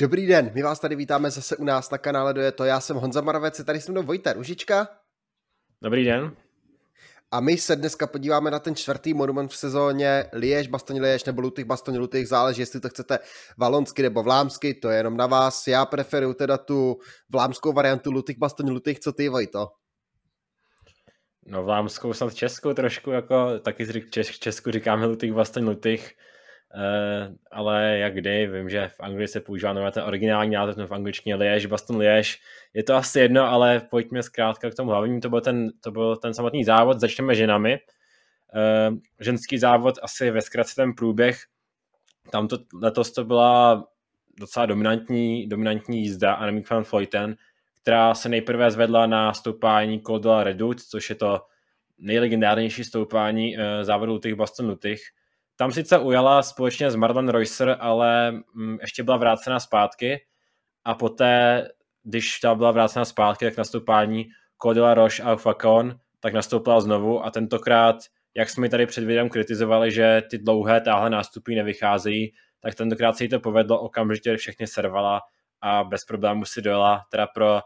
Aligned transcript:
Dobrý 0.00 0.26
den, 0.26 0.50
my 0.54 0.62
vás 0.62 0.80
tady 0.80 0.96
vítáme 0.96 1.30
zase 1.30 1.56
u 1.56 1.64
nás 1.64 1.90
na 1.90 1.98
kanále 1.98 2.34
Do 2.34 2.40
je 2.40 2.52
to. 2.52 2.64
Já 2.64 2.80
jsem 2.80 2.96
Honza 2.96 3.20
Maravec, 3.20 3.64
tady 3.64 3.80
se 3.80 3.92
mnou 3.92 4.02
Vojta 4.02 4.32
Ružička. 4.32 4.88
Dobrý 5.82 6.04
den. 6.04 6.36
A 7.30 7.40
my 7.40 7.56
se 7.56 7.76
dneska 7.76 8.06
podíváme 8.06 8.50
na 8.50 8.58
ten 8.58 8.74
čtvrtý 8.74 9.14
monument 9.14 9.52
v 9.52 9.56
sezóně 9.56 10.24
Liež, 10.32 10.68
Bastoň 10.68 11.00
Liež 11.00 11.24
nebo 11.24 11.40
Lutych, 11.40 11.64
Bastoň 11.64 11.96
Lutych, 11.96 12.28
záleží, 12.28 12.62
jestli 12.62 12.80
to 12.80 12.88
chcete 12.88 13.18
valonsky 13.58 14.02
nebo 14.02 14.22
vlámsky, 14.22 14.74
to 14.74 14.88
je 14.88 14.96
jenom 14.96 15.16
na 15.16 15.26
vás. 15.26 15.66
Já 15.66 15.86
preferuju 15.86 16.34
teda 16.34 16.58
tu 16.58 16.98
vlámskou 17.30 17.72
variantu 17.72 18.12
Lutych, 18.12 18.38
Bastoň 18.38 18.70
Lutych, 18.70 19.00
co 19.00 19.12
ty 19.12 19.28
Vojto? 19.28 19.68
No 21.46 21.64
vlámskou 21.64 22.12
snad 22.12 22.34
českou 22.34 22.74
trošku, 22.74 23.10
jako 23.10 23.58
taky 23.58 23.84
v 23.84 24.40
Česku 24.40 24.70
říkáme 24.70 25.06
Lutych, 25.06 25.32
Bastoň 25.32 25.64
Lutych 25.64 26.14
ale 27.50 27.98
jak 27.98 28.14
kdy, 28.14 28.46
vím, 28.46 28.68
že 28.68 28.88
v 28.88 29.00
Anglii 29.00 29.28
se 29.28 29.40
používá 29.40 29.72
nové 29.72 29.92
ten 29.92 30.02
originální 30.02 30.54
název, 30.54 30.88
v 30.88 30.94
angličtině 30.94 31.34
Liež, 31.34 31.66
Baston 31.66 31.96
Liež. 31.96 32.40
Je 32.74 32.82
to 32.82 32.94
asi 32.94 33.20
jedno, 33.20 33.44
ale 33.44 33.80
pojďme 33.90 34.22
zkrátka 34.22 34.70
k 34.70 34.74
tomu 34.74 34.90
hlavnímu, 34.90 35.20
to 35.20 35.28
byl 35.28 35.40
ten, 35.40 35.70
to 35.80 35.90
byl 35.90 36.16
ten 36.16 36.34
samotný 36.34 36.64
závod, 36.64 37.00
začneme 37.00 37.34
ženami. 37.34 37.78
Uh, 38.90 38.96
ženský 39.20 39.58
závod 39.58 39.94
asi 40.02 40.30
ve 40.30 40.40
zkratce 40.40 40.74
ten 40.74 40.92
průběh, 40.92 41.38
tam 42.30 42.48
to, 42.48 42.58
letos 42.82 43.12
to 43.12 43.24
byla 43.24 43.86
docela 44.40 44.66
dominantní, 44.66 45.48
dominantní 45.48 46.02
jízda 46.02 46.34
Annemiek 46.34 46.70
van 46.70 46.84
Vleuten, 46.92 47.36
která 47.82 48.14
se 48.14 48.28
nejprve 48.28 48.70
zvedla 48.70 49.06
na 49.06 49.34
stoupání 49.34 50.02
Col 50.02 50.18
de 50.18 50.56
což 50.88 51.10
je 51.10 51.16
to 51.16 51.40
nejlegendárnější 51.98 52.84
stoupání 52.84 53.56
uh, 53.56 53.62
závodu 53.82 54.18
těch 54.18 54.34
Baston 54.34 54.68
Lutych 54.68 55.00
tam 55.58 55.72
sice 55.72 55.98
ujala 55.98 56.42
společně 56.42 56.90
s 56.90 56.96
Marlon 56.96 57.28
Reusser, 57.28 57.76
ale 57.80 58.32
mm, 58.54 58.78
ještě 58.80 59.02
byla 59.02 59.16
vrácena 59.16 59.60
zpátky. 59.60 60.20
A 60.84 60.94
poté, 60.94 61.64
když 62.02 62.40
ta 62.40 62.54
byla 62.54 62.70
vrácena 62.70 63.04
zpátky, 63.04 63.44
tak 63.44 63.56
nastoupání 63.56 64.26
Kodila 64.56 64.94
Roche 64.94 65.22
a 65.22 65.36
Facon, 65.36 65.98
tak 66.20 66.34
nastoupila 66.34 66.80
znovu. 66.80 67.24
A 67.24 67.30
tentokrát, 67.30 67.96
jak 68.34 68.50
jsme 68.50 68.68
tady 68.68 68.86
před 68.86 69.04
videem 69.04 69.28
kritizovali, 69.28 69.90
že 69.90 70.22
ty 70.30 70.38
dlouhé 70.38 70.80
táhle 70.80 71.10
nástupy 71.10 71.54
nevycházejí, 71.54 72.32
tak 72.60 72.74
tentokrát 72.74 73.16
se 73.16 73.24
jí 73.24 73.30
to 73.30 73.40
povedlo, 73.40 73.80
okamžitě 73.80 74.36
všechny 74.36 74.66
servala 74.66 75.20
a 75.60 75.84
bez 75.84 76.04
problémů 76.04 76.44
si 76.44 76.62
dojela, 76.62 77.04
teda 77.10 77.26
pro 77.26 77.60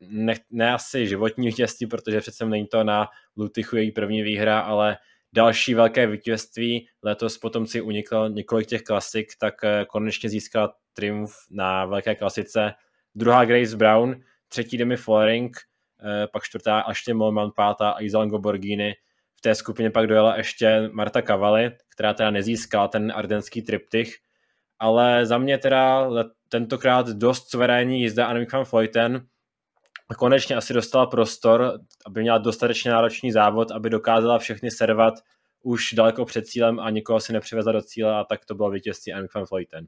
ne, 0.00 0.34
ne 0.50 0.72
asi 0.72 1.06
životní 1.06 1.46
vítězství, 1.46 1.86
protože 1.86 2.20
přece 2.20 2.46
není 2.46 2.66
to 2.66 2.84
na 2.84 3.08
Lutychu 3.36 3.76
její 3.76 3.92
první 3.92 4.22
výhra, 4.22 4.60
ale 4.60 4.96
další 5.34 5.74
velké 5.74 6.06
vítězství. 6.06 6.88
Letos 7.02 7.38
potom 7.38 7.66
si 7.66 7.80
uniklo 7.80 8.28
několik 8.28 8.66
těch 8.66 8.82
klasik, 8.82 9.32
tak 9.38 9.64
eh, 9.64 9.84
konečně 9.88 10.28
získala 10.28 10.74
triumf 10.92 11.32
na 11.50 11.84
velké 11.86 12.14
klasice. 12.14 12.72
Druhá 13.14 13.44
Grace 13.44 13.76
Brown, 13.76 14.20
třetí 14.48 14.78
Demi 14.78 14.96
Follering, 14.96 15.56
eh, 15.56 16.26
pak 16.32 16.42
čtvrtá 16.42 16.80
Ashley 16.80 17.14
Molman, 17.14 17.50
pátá 17.56 17.90
a 17.90 18.02
Izalango 18.02 18.38
Borghini. 18.38 18.94
V 19.36 19.40
té 19.40 19.54
skupině 19.54 19.90
pak 19.90 20.06
dojela 20.06 20.36
ještě 20.36 20.88
Marta 20.92 21.22
Cavalli, 21.22 21.70
která 21.94 22.14
teda 22.14 22.30
nezískala 22.30 22.88
ten 22.88 23.12
ardenský 23.16 23.62
triptych, 23.62 24.16
ale 24.78 25.26
za 25.26 25.38
mě 25.38 25.58
teda 25.58 26.08
tentokrát 26.48 27.08
dost 27.08 27.50
suverénní 27.50 28.00
jízda 28.00 28.26
Annemiek 28.26 28.52
van 28.52 28.64
Vleuten, 28.72 29.26
a 30.08 30.14
konečně 30.14 30.56
asi 30.56 30.74
dostala 30.74 31.06
prostor, 31.06 31.78
aby 32.06 32.20
měla 32.20 32.38
dostatečně 32.38 32.90
náročný 32.90 33.32
závod, 33.32 33.70
aby 33.70 33.90
dokázala 33.90 34.38
všechny 34.38 34.70
servat 34.70 35.14
už 35.62 35.92
daleko 35.92 36.24
před 36.24 36.46
cílem 36.46 36.80
a 36.80 36.90
nikoho 36.90 37.20
si 37.20 37.32
nepřivezla 37.32 37.72
do 37.72 37.82
cíle 37.82 38.16
a 38.16 38.24
tak 38.24 38.44
to 38.44 38.54
bylo 38.54 38.70
vítězství 38.70 39.12
Annemiek 39.12 39.34
van 39.34 39.44
Vleuten. 39.50 39.86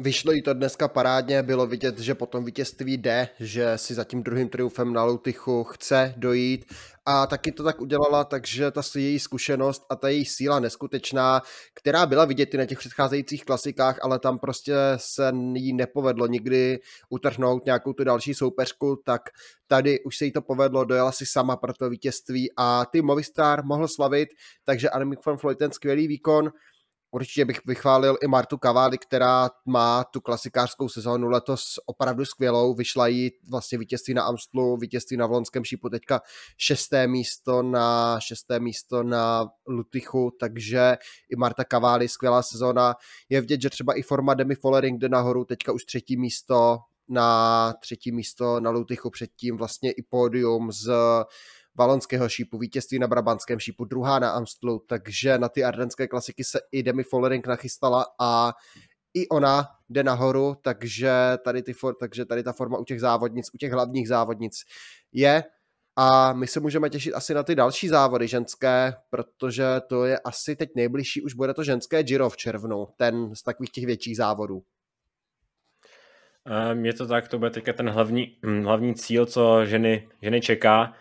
Vyšlo 0.00 0.32
jí 0.32 0.42
to 0.42 0.54
dneska 0.54 0.88
parádně, 0.88 1.42
bylo 1.42 1.66
vidět, 1.66 1.98
že 1.98 2.14
po 2.14 2.26
tom 2.26 2.44
vítězství 2.44 2.96
jde, 2.96 3.28
že 3.40 3.72
si 3.78 3.94
za 3.94 4.04
tím 4.04 4.22
druhým 4.22 4.48
triumfem 4.48 4.92
na 4.92 5.04
Lutychu 5.04 5.64
chce 5.64 6.14
dojít. 6.16 6.72
A 7.06 7.26
taky 7.26 7.52
to 7.52 7.64
tak 7.64 7.80
udělala, 7.80 8.24
takže 8.24 8.70
ta 8.70 8.82
její 8.94 9.18
zkušenost 9.18 9.82
a 9.90 9.96
ta 9.96 10.08
její 10.08 10.24
síla 10.24 10.60
neskutečná, 10.60 11.42
která 11.74 12.06
byla 12.06 12.24
vidět 12.24 12.54
i 12.54 12.56
na 12.56 12.66
těch 12.66 12.78
předcházejících 12.78 13.44
klasikách, 13.44 13.98
ale 14.02 14.18
tam 14.18 14.38
prostě 14.38 14.74
se 14.96 15.32
jí 15.54 15.72
nepovedlo 15.72 16.26
nikdy 16.26 16.80
utrhnout 17.08 17.64
nějakou 17.66 17.92
tu 17.92 18.04
další 18.04 18.34
soupeřku, 18.34 19.02
tak 19.04 19.22
tady 19.66 20.00
už 20.00 20.16
se 20.16 20.24
jí 20.24 20.32
to 20.32 20.42
povedlo, 20.42 20.84
dojela 20.84 21.12
si 21.12 21.26
sama 21.26 21.56
pro 21.56 21.72
to 21.72 21.90
vítězství 21.90 22.50
a 22.56 22.84
ty 22.84 23.02
Movistar 23.02 23.64
mohl 23.64 23.88
slavit, 23.88 24.28
takže 24.64 24.90
Annemiek 24.90 25.26
van 25.26 25.36
Vleuten 25.36 25.72
skvělý 25.72 26.08
výkon, 26.08 26.50
Určitě 27.10 27.44
bych 27.44 27.60
vychválil 27.66 28.16
i 28.22 28.26
Martu 28.26 28.58
Kavály, 28.58 28.98
která 28.98 29.50
má 29.66 30.04
tu 30.04 30.20
klasikářskou 30.20 30.88
sezónu 30.88 31.28
letos 31.28 31.62
opravdu 31.86 32.24
skvělou. 32.24 32.74
Vyšla 32.74 33.06
jí 33.06 33.30
vlastně 33.50 33.78
vítězství 33.78 34.14
na 34.14 34.22
Amstlu, 34.22 34.76
vítězství 34.76 35.16
na 35.16 35.26
Vlonském 35.26 35.64
šípu, 35.64 35.88
teďka 35.88 36.20
šesté 36.56 37.06
místo 37.06 37.62
na 37.62 38.20
šesté 38.20 38.60
místo 38.60 39.02
na 39.02 39.48
Lutychu, 39.68 40.32
takže 40.40 40.96
i 41.30 41.36
Marta 41.36 41.64
Kavály, 41.64 42.08
skvělá 42.08 42.42
sezóna. 42.42 42.94
Je 43.28 43.40
vidět, 43.40 43.62
že 43.62 43.70
třeba 43.70 43.98
i 43.98 44.02
forma 44.02 44.34
Demi 44.34 44.54
Follering 44.54 45.00
jde 45.00 45.08
nahoru, 45.08 45.44
teďka 45.44 45.72
už 45.72 45.84
třetí 45.84 46.16
místo 46.16 46.78
na 47.08 47.72
třetí 47.80 48.12
místo 48.12 48.60
na 48.60 48.70
Lutychu, 48.70 49.10
předtím 49.10 49.56
vlastně 49.56 49.92
i 49.92 50.02
pódium 50.02 50.72
z 50.72 50.90
valonského 51.78 52.28
šípu, 52.28 52.58
vítězství 52.58 52.98
na 52.98 53.06
Brabantském 53.06 53.58
šípu, 53.58 53.84
druhá 53.84 54.18
na 54.18 54.30
Amstlu, 54.30 54.84
takže 54.88 55.38
na 55.38 55.48
ty 55.48 55.64
ardenské 55.64 56.08
klasiky 56.08 56.44
se 56.44 56.60
i 56.72 56.82
Demi 56.82 57.02
Follering 57.02 57.46
nachystala 57.46 58.06
a 58.20 58.52
i 59.14 59.28
ona 59.28 59.68
jde 59.88 60.02
nahoru, 60.02 60.56
takže 60.62 61.12
tady, 61.44 61.62
ty 61.62 61.72
for, 61.72 61.94
takže 62.00 62.24
tady 62.24 62.42
ta 62.42 62.52
forma 62.52 62.78
u 62.78 62.84
těch 62.84 63.00
závodnic, 63.00 63.46
u 63.54 63.58
těch 63.58 63.72
hlavních 63.72 64.08
závodnic 64.08 64.54
je 65.12 65.44
a 65.96 66.32
my 66.32 66.46
se 66.46 66.60
můžeme 66.60 66.90
těšit 66.90 67.14
asi 67.14 67.34
na 67.34 67.42
ty 67.42 67.54
další 67.54 67.88
závody 67.88 68.28
ženské, 68.28 68.94
protože 69.10 69.64
to 69.88 70.04
je 70.04 70.18
asi 70.18 70.56
teď 70.56 70.70
nejbližší, 70.76 71.22
už 71.22 71.34
bude 71.34 71.54
to 71.54 71.64
ženské 71.64 72.02
Giro 72.02 72.30
v 72.30 72.36
červnu, 72.36 72.88
ten 72.96 73.34
z 73.34 73.42
takových 73.42 73.70
těch 73.70 73.86
větších 73.86 74.16
závodů. 74.16 74.62
Je 76.82 76.92
to 76.92 77.06
tak, 77.06 77.28
to 77.28 77.38
bude 77.38 77.50
teďka 77.50 77.72
ten 77.72 77.90
hlavní, 77.90 78.36
hm, 78.46 78.64
hlavní 78.64 78.94
cíl, 78.94 79.26
co 79.26 79.64
ženy, 79.64 80.08
ženy 80.22 80.40
čeká. 80.40 80.94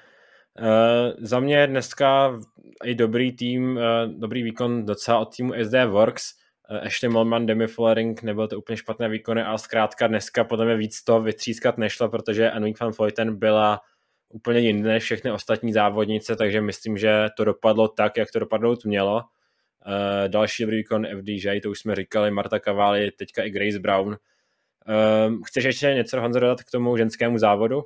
Uh, 0.61 1.13
za 1.17 1.39
mě 1.39 1.67
dneska 1.67 2.39
i 2.83 2.95
dobrý 2.95 3.31
tým, 3.31 3.77
uh, 3.77 4.13
dobrý 4.19 4.43
výkon 4.43 4.85
docela 4.85 5.19
od 5.19 5.35
týmu 5.35 5.53
SD 5.63 5.73
Works. 5.85 6.33
Uh, 6.71 6.83
ještě 6.83 7.09
Molman, 7.09 7.45
Demi 7.45 7.67
Flering, 7.67 8.23
nebyl 8.23 8.47
to 8.47 8.57
úplně 8.57 8.77
špatné 8.77 9.09
výkony, 9.09 9.43
ale 9.43 9.59
zkrátka 9.59 10.07
dneska 10.07 10.43
podle 10.43 10.65
mě 10.65 10.75
víc 10.75 11.03
to 11.03 11.21
vytřískat 11.21 11.77
nešlo, 11.77 12.09
protože 12.09 12.51
Anwing 12.51 12.79
van 12.79 12.91
Vleuten 12.91 13.35
byla 13.35 13.81
úplně 14.29 14.59
jinde 14.59 14.89
než 14.89 15.03
všechny 15.03 15.31
ostatní 15.31 15.73
závodnice, 15.73 16.35
takže 16.35 16.61
myslím, 16.61 16.97
že 16.97 17.27
to 17.37 17.45
dopadlo 17.45 17.87
tak, 17.87 18.17
jak 18.17 18.31
to 18.31 18.39
dopadnout 18.39 18.85
mělo. 18.85 19.15
Uh, 19.15 20.27
další 20.27 20.63
dobrý 20.63 20.77
výkon 20.77 21.07
FDJ, 21.19 21.61
to 21.61 21.69
už 21.69 21.79
jsme 21.79 21.95
říkali, 21.95 22.31
Marta 22.31 22.59
Cavalli, 22.59 23.11
teďka 23.11 23.43
i 23.43 23.49
Grace 23.49 23.79
Brown. 23.79 24.07
Uh, 24.07 25.37
chceš 25.45 25.63
ještě 25.63 25.93
něco, 25.93 26.21
Honzo, 26.21 26.39
dodat 26.39 26.63
k 26.63 26.71
tomu 26.71 26.97
ženskému 26.97 27.37
závodu? 27.37 27.83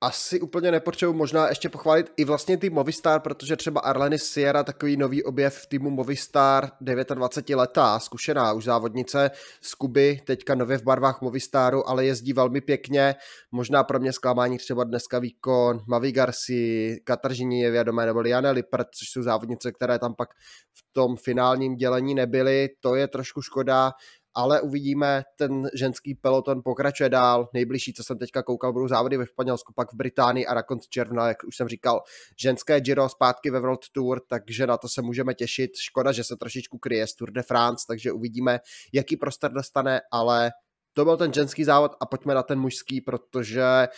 Asi 0.00 0.40
úplně 0.40 0.70
nepotřebuji 0.70 1.12
možná 1.12 1.48
ještě 1.48 1.68
pochválit 1.68 2.12
i 2.16 2.24
vlastně 2.24 2.56
tým 2.56 2.72
Movistar, 2.72 3.20
protože 3.20 3.56
třeba 3.56 3.80
Arleny 3.80 4.18
Sierra, 4.18 4.64
takový 4.64 4.96
nový 4.96 5.24
objev 5.24 5.54
v 5.56 5.66
týmu 5.66 5.90
Movistar, 5.90 6.70
29 6.80 7.56
letá, 7.56 7.98
zkušená 7.98 8.52
už 8.52 8.64
závodnice 8.64 9.30
z 9.60 9.74
Kuby, 9.74 10.20
teďka 10.26 10.54
nově 10.54 10.78
v 10.78 10.82
barvách 10.82 11.20
Movistaru, 11.20 11.88
ale 11.88 12.04
jezdí 12.04 12.32
velmi 12.32 12.60
pěkně. 12.60 13.14
Možná 13.52 13.84
pro 13.84 13.98
mě 13.98 14.12
zklamání 14.12 14.58
třeba 14.58 14.84
dneska 14.84 15.18
výkon 15.18 15.80
Mavi 15.88 16.12
Garci, 16.12 16.96
Kataržiní 17.04 17.60
je 17.60 17.70
vědomé, 17.70 18.06
nebo 18.06 18.20
Liane 18.20 18.50
Lippert, 18.50 18.88
což 18.98 19.08
jsou 19.08 19.22
závodnice, 19.22 19.72
které 19.72 19.98
tam 19.98 20.14
pak 20.14 20.28
v 20.74 20.92
tom 20.92 21.16
finálním 21.16 21.76
dělení 21.76 22.14
nebyly. 22.14 22.68
To 22.80 22.94
je 22.94 23.08
trošku 23.08 23.42
škoda 23.42 23.92
ale 24.38 24.60
uvidíme, 24.60 25.24
ten 25.36 25.70
ženský 25.74 26.14
peloton 26.14 26.62
pokračuje 26.64 27.08
dál. 27.08 27.48
Nejbližší, 27.54 27.92
co 27.92 28.04
jsem 28.04 28.18
teďka 28.18 28.42
koukal, 28.42 28.72
budou 28.72 28.88
závody 28.88 29.16
ve 29.16 29.26
Španělsku, 29.26 29.72
pak 29.72 29.92
v 29.92 29.96
Británii 29.96 30.46
a 30.46 30.54
na 30.54 30.62
konci 30.62 30.88
června, 30.90 31.28
jak 31.28 31.44
už 31.44 31.56
jsem 31.56 31.68
říkal, 31.68 32.02
ženské 32.36 32.80
Giro 32.80 33.08
zpátky 33.08 33.50
ve 33.50 33.60
World 33.60 33.80
Tour, 33.92 34.20
takže 34.28 34.66
na 34.66 34.76
to 34.76 34.88
se 34.88 35.02
můžeme 35.02 35.34
těšit. 35.34 35.70
Škoda, 35.76 36.12
že 36.12 36.24
se 36.24 36.36
trošičku 36.36 36.78
kryje 36.78 37.06
z 37.06 37.14
Tour 37.14 37.30
de 37.30 37.42
France, 37.42 37.84
takže 37.88 38.12
uvidíme, 38.12 38.60
jaký 38.92 39.16
prostor 39.16 39.52
dostane, 39.52 40.00
ale 40.12 40.50
to 40.92 41.04
byl 41.04 41.16
ten 41.16 41.32
ženský 41.32 41.64
závod 41.64 41.92
a 42.00 42.06
pojďme 42.06 42.34
na 42.34 42.42
ten 42.42 42.60
mužský, 42.60 43.00
protože 43.00 43.88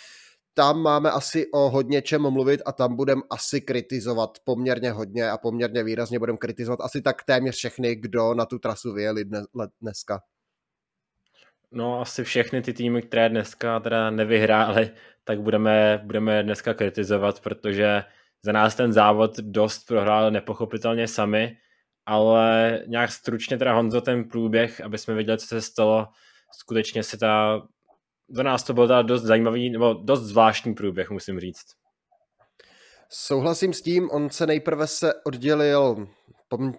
tam 0.55 0.83
máme 0.83 1.11
asi 1.11 1.51
o 1.53 1.71
hodně 1.71 2.03
čem 2.03 2.31
mluvit 2.31 2.63
a 2.67 2.73
tam 2.73 2.97
budeme 2.97 3.23
asi 3.31 3.61
kritizovat 3.61 4.39
poměrně 4.45 4.91
hodně 4.91 5.31
a 5.31 5.39
poměrně 5.39 5.85
výrazně 5.85 6.19
budeme 6.19 6.39
kritizovat 6.39 6.81
asi 6.81 7.03
tak 7.03 7.25
téměř 7.25 7.57
všechny, 7.57 7.97
kdo 7.97 8.35
na 8.35 8.47
tu 8.47 8.59
trasu 8.59 8.93
vyjeli 8.93 9.25
dneska. 9.81 10.23
No 11.73 12.01
asi 12.01 12.25
všechny 12.25 12.63
ty 12.63 12.73
týmy, 12.73 13.03
které 13.03 13.29
dneska 13.29 13.81
teda 13.81 14.11
nevyhrály, 14.11 14.91
tak 15.25 15.41
budeme, 15.41 16.01
budeme 16.05 16.43
dneska 16.43 16.75
kritizovat, 16.75 17.41
protože 17.41 18.05
za 18.43 18.53
nás 18.53 18.75
ten 18.75 18.93
závod 18.93 19.37
dost 19.37 19.87
prohrál 19.87 20.31
nepochopitelně 20.31 21.09
sami 21.09 21.57
ale 22.11 22.81
nějak 22.87 23.13
stručně 23.13 23.59
teda 23.59 23.75
Honzo 23.75 24.01
ten 24.01 24.25
průběh, 24.25 24.81
aby 24.81 24.99
jsme 24.99 25.15
viděli, 25.15 25.39
co 25.39 25.47
se 25.47 25.61
stalo, 25.61 26.09
skutečně 26.53 27.03
se 27.03 27.19
ta, 27.19 27.63
za 28.31 28.43
nás 28.43 28.63
to 28.63 28.75
byl 28.75 28.87
teda 28.87 29.03
dost 29.03 29.23
zajímavý, 29.23 29.71
nebo 29.71 29.95
dost 29.95 30.23
zvláštní 30.23 30.75
průběh, 30.75 31.11
musím 31.11 31.41
říct. 31.41 31.65
Souhlasím 33.09 33.73
s 33.73 33.83
tím, 33.83 34.11
on 34.11 34.31
se 34.31 34.47
nejprve 34.47 34.87
se 34.87 35.15
oddělil 35.27 36.09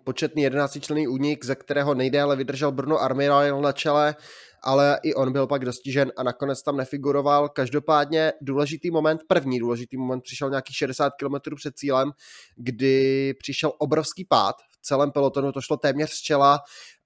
početný 0.04 0.44
11 0.44 0.80
člený 0.82 1.08
únik, 1.08 1.46
ze 1.46 1.56
kterého 1.56 1.94
nejdéle 1.94 2.36
vydržel 2.36 2.72
Bruno 2.72 2.98
Armiral 2.98 3.62
na 3.62 3.72
čele, 3.72 4.16
ale 4.64 5.00
i 5.04 5.14
on 5.14 5.32
byl 5.32 5.48
pak 5.48 5.66
dostižen 5.66 6.12
a 6.18 6.24
nakonec 6.24 6.64
tam 6.64 6.78
nefiguroval. 6.78 7.50
Každopádně 7.50 8.34
důležitý 8.42 8.92
moment, 8.92 9.22
první 9.28 9.60
důležitý 9.60 9.98
moment 9.98 10.22
přišel 10.22 10.50
nějakých 10.50 10.76
60 10.76 11.14
km 11.20 11.56
před 11.56 11.76
cílem, 11.76 12.12
kdy 12.56 13.34
přišel 13.34 13.74
obrovský 13.78 14.26
pád 14.26 14.56
v 14.72 14.82
celém 14.82 15.12
pelotonu, 15.12 15.52
to 15.52 15.62
šlo 15.62 15.78
téměř 15.78 16.12
z 16.12 16.22
čela 16.22 16.60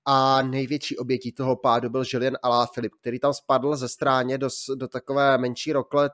a 0.06 0.42
největší 0.42 0.98
obětí 0.98 1.32
toho 1.32 1.56
pádu 1.56 1.90
byl 1.90 2.04
Julien 2.14 2.38
Filip, 2.74 2.92
který 3.02 3.20
tam 3.20 3.34
spadl 3.34 3.76
ze 3.76 3.90
stráně 3.90 4.38
do, 4.38 4.50
do 4.76 4.88
takové 4.88 5.38
menší 5.38 5.74
rokle, 5.74 6.10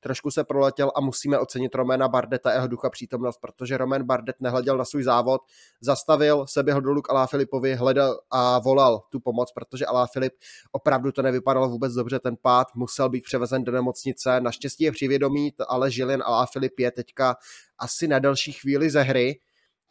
trošku 0.00 0.30
se 0.30 0.44
proletěl 0.44 0.92
a 0.94 1.00
musíme 1.00 1.38
ocenit 1.38 1.74
Romana 1.74 2.08
Bardeta 2.08 2.50
a 2.50 2.52
jeho 2.52 2.66
ducha 2.66 2.90
přítomnost, 2.90 3.38
protože 3.40 3.76
Roman 3.76 4.02
Bardet 4.02 4.36
nehleděl 4.40 4.76
na 4.76 4.84
svůj 4.84 5.02
závod, 5.02 5.40
zastavil, 5.80 6.46
se 6.46 6.62
běhl 6.62 6.80
dolů 6.80 7.02
k 7.02 7.26
Filipovi, 7.26 7.74
hledal 7.74 8.20
a 8.30 8.58
volal 8.58 9.02
tu 9.10 9.20
pomoc, 9.20 9.52
protože 9.52 9.84
Filip 10.12 10.32
opravdu 10.72 11.12
to 11.12 11.22
nevypadalo 11.22 11.68
vůbec 11.68 11.92
dobře, 11.92 12.18
ten 12.18 12.36
pád 12.42 12.66
musel 12.74 13.08
být 13.08 13.24
převezen 13.24 13.64
do 13.64 13.72
nemocnice, 13.72 14.40
naštěstí 14.40 14.84
je 14.84 14.92
přivědomí, 14.92 15.52
ale 15.68 15.88
Julien 15.92 16.22
Filip 16.52 16.78
je 16.78 16.90
teďka 16.90 17.36
asi 17.78 18.08
na 18.08 18.18
další 18.18 18.52
chvíli 18.52 18.90
ze 18.90 19.02
hry, 19.02 19.40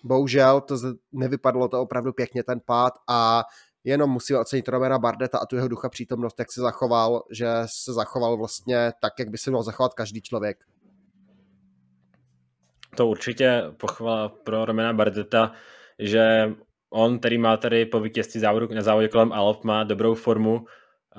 bohužel 0.03 0.61
to 0.61 0.75
nevypadalo 1.11 1.67
to 1.67 1.81
opravdu 1.81 2.13
pěkně 2.13 2.43
ten 2.43 2.59
pád 2.65 2.93
a 3.07 3.43
jenom 3.83 4.09
musíme 4.09 4.39
ocenit 4.39 4.67
Romera 4.67 4.99
Bardeta 4.99 5.37
a 5.37 5.45
tu 5.45 5.55
jeho 5.55 5.67
ducha 5.67 5.89
přítomnost, 5.89 6.39
jak 6.39 6.51
se 6.51 6.61
zachoval, 6.61 7.23
že 7.31 7.47
se 7.65 7.93
zachoval 7.93 8.37
vlastně 8.37 8.91
tak, 9.01 9.13
jak 9.19 9.29
by 9.29 9.37
se 9.37 9.49
měl 9.49 9.63
zachovat 9.63 9.93
každý 9.93 10.21
člověk. 10.21 10.57
To 12.95 13.07
určitě 13.07 13.63
pochvala 13.77 14.29
pro 14.29 14.65
Romena 14.65 14.93
Bardeta, 14.93 15.51
že 15.99 16.53
on, 16.89 17.19
který 17.19 17.37
má 17.37 17.57
tady 17.57 17.85
po 17.85 17.99
vítězství 17.99 18.39
závodu 18.39 18.67
na 18.73 18.81
závodě 18.81 19.07
kolem 19.07 19.31
Alp, 19.31 19.63
má 19.63 19.83
dobrou 19.83 20.15
formu, 20.15 20.65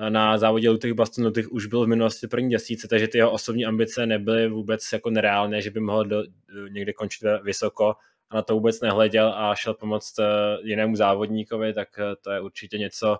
na 0.09 0.37
závodě 0.37 0.69
Lutych 0.69 0.93
Baston 0.93 1.25
Lutych 1.25 1.51
už 1.51 1.65
byl 1.65 1.85
v 1.85 1.87
minulosti 1.87 2.27
první 2.27 2.49
desíce, 2.49 2.87
takže 2.87 3.07
ty 3.07 3.17
jeho 3.17 3.31
osobní 3.31 3.65
ambice 3.65 4.05
nebyly 4.05 4.49
vůbec 4.49 4.81
jako 4.93 5.09
nereálné, 5.09 5.61
že 5.61 5.71
by 5.71 5.79
mohl 5.79 6.05
do, 6.05 6.23
někde 6.69 6.93
končit 6.93 7.23
vysoko 7.43 7.93
a 8.31 8.35
na 8.35 8.41
to 8.41 8.53
vůbec 8.53 8.81
nehleděl 8.81 9.33
a 9.35 9.55
šel 9.55 9.73
pomoct 9.73 10.19
eh, 10.19 10.25
jinému 10.63 10.95
závodníkovi, 10.95 11.73
tak 11.73 11.87
eh, 11.99 12.15
to 12.21 12.31
je 12.31 12.41
určitě 12.41 12.77
něco, 12.77 13.17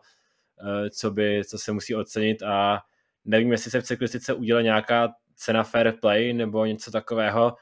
eh, 0.62 0.90
co, 0.90 1.12
by, 1.12 1.42
co 1.46 1.58
se 1.58 1.72
musí 1.72 1.96
ocenit 1.96 2.44
a 2.44 2.80
nevím, 3.26 3.52
jestli 3.52 3.72
se 3.72 3.82
v 3.82 3.84
cyklistice 3.84 4.34
udělá 4.34 4.62
nějaká 4.62 5.10
cena 5.36 5.64
fair 5.64 5.94
play 6.02 6.34
nebo 6.34 6.66
něco 6.66 6.92
takového, 6.92 7.56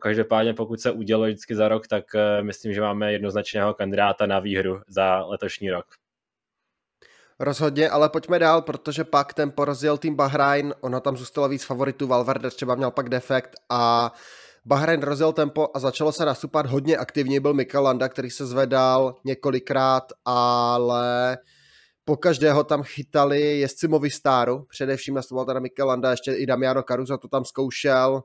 každopádně 0.00 0.54
pokud 0.54 0.80
se 0.80 0.90
udělo 0.90 1.24
vždycky 1.24 1.54
za 1.54 1.68
rok, 1.68 1.86
tak 1.86 2.04
myslím, 2.42 2.72
že 2.72 2.80
máme 2.80 3.12
jednoznačného 3.12 3.74
kandidáta 3.74 4.26
na 4.26 4.38
výhru 4.38 4.80
za 4.88 5.24
letošní 5.24 5.70
rok. 5.70 5.86
Rozhodně, 7.40 7.90
ale 7.90 8.08
pojďme 8.08 8.38
dál, 8.38 8.62
protože 8.62 9.04
pak 9.04 9.34
ten 9.34 9.50
porozděl 9.50 9.98
tým 9.98 10.14
Bahrain, 10.16 10.74
ono 10.80 11.00
tam 11.00 11.16
zůstalo 11.16 11.48
víc 11.48 11.64
favoritů, 11.64 12.06
Valverde 12.06 12.50
třeba 12.50 12.74
měl 12.74 12.90
pak 12.90 13.08
defekt 13.08 13.56
a 13.68 14.12
uh, 14.12 14.18
Bahrain 14.68 15.02
rozjel 15.02 15.32
tempo 15.32 15.68
a 15.74 15.78
začalo 15.78 16.12
se 16.12 16.24
nastupat 16.24 16.66
hodně 16.66 16.96
aktivně. 16.96 17.40
Byl 17.40 17.54
Mikel 17.54 17.82
Landa, 17.82 18.08
který 18.08 18.30
se 18.30 18.46
zvedal 18.46 19.14
několikrát, 19.24 20.12
ale 20.24 21.38
po 22.04 22.16
každého 22.16 22.64
tam 22.64 22.82
chytali 22.82 23.58
jezdci 23.58 23.88
Movistaru, 23.88 24.66
především 24.68 25.14
nastupoval 25.14 25.46
teda 25.46 25.60
Mikel 25.60 25.86
Landa, 25.86 26.10
ještě 26.10 26.32
i 26.32 26.46
Damiano 26.46 26.82
Caruso 26.82 27.18
to 27.18 27.28
tam 27.28 27.44
zkoušel, 27.44 28.22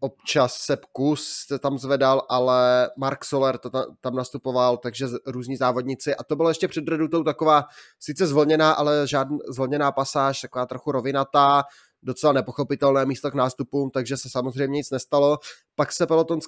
občas 0.00 0.54
Sepp 0.54 0.84
Kus 0.92 1.44
se 1.48 1.58
tam 1.58 1.78
zvedal, 1.78 2.22
ale 2.28 2.90
Mark 2.96 3.24
Soler 3.24 3.58
to 3.58 3.70
tam 4.00 4.14
nastupoval, 4.14 4.76
takže 4.76 5.06
různí 5.26 5.56
závodníci. 5.56 6.14
A 6.14 6.24
to 6.24 6.36
bylo 6.36 6.48
ještě 6.48 6.68
před 6.68 6.88
redutou 6.88 7.22
taková 7.22 7.64
sice 8.00 8.26
zvolněná, 8.26 8.72
ale 8.72 9.06
žádná 9.06 9.38
zvolněná 9.48 9.92
pasáž, 9.92 10.40
taková 10.40 10.66
trochu 10.66 10.92
rovinatá, 10.92 11.62
docela 12.02 12.32
nepochopitelné 12.32 13.06
místo 13.06 13.30
k 13.30 13.34
nástupům, 13.34 13.90
takže 13.90 14.16
se 14.16 14.28
samozřejmě 14.30 14.76
nic 14.76 14.90
nestalo. 14.90 15.38
Pak 15.74 15.92
se 15.92 16.06
peloton 16.06 16.38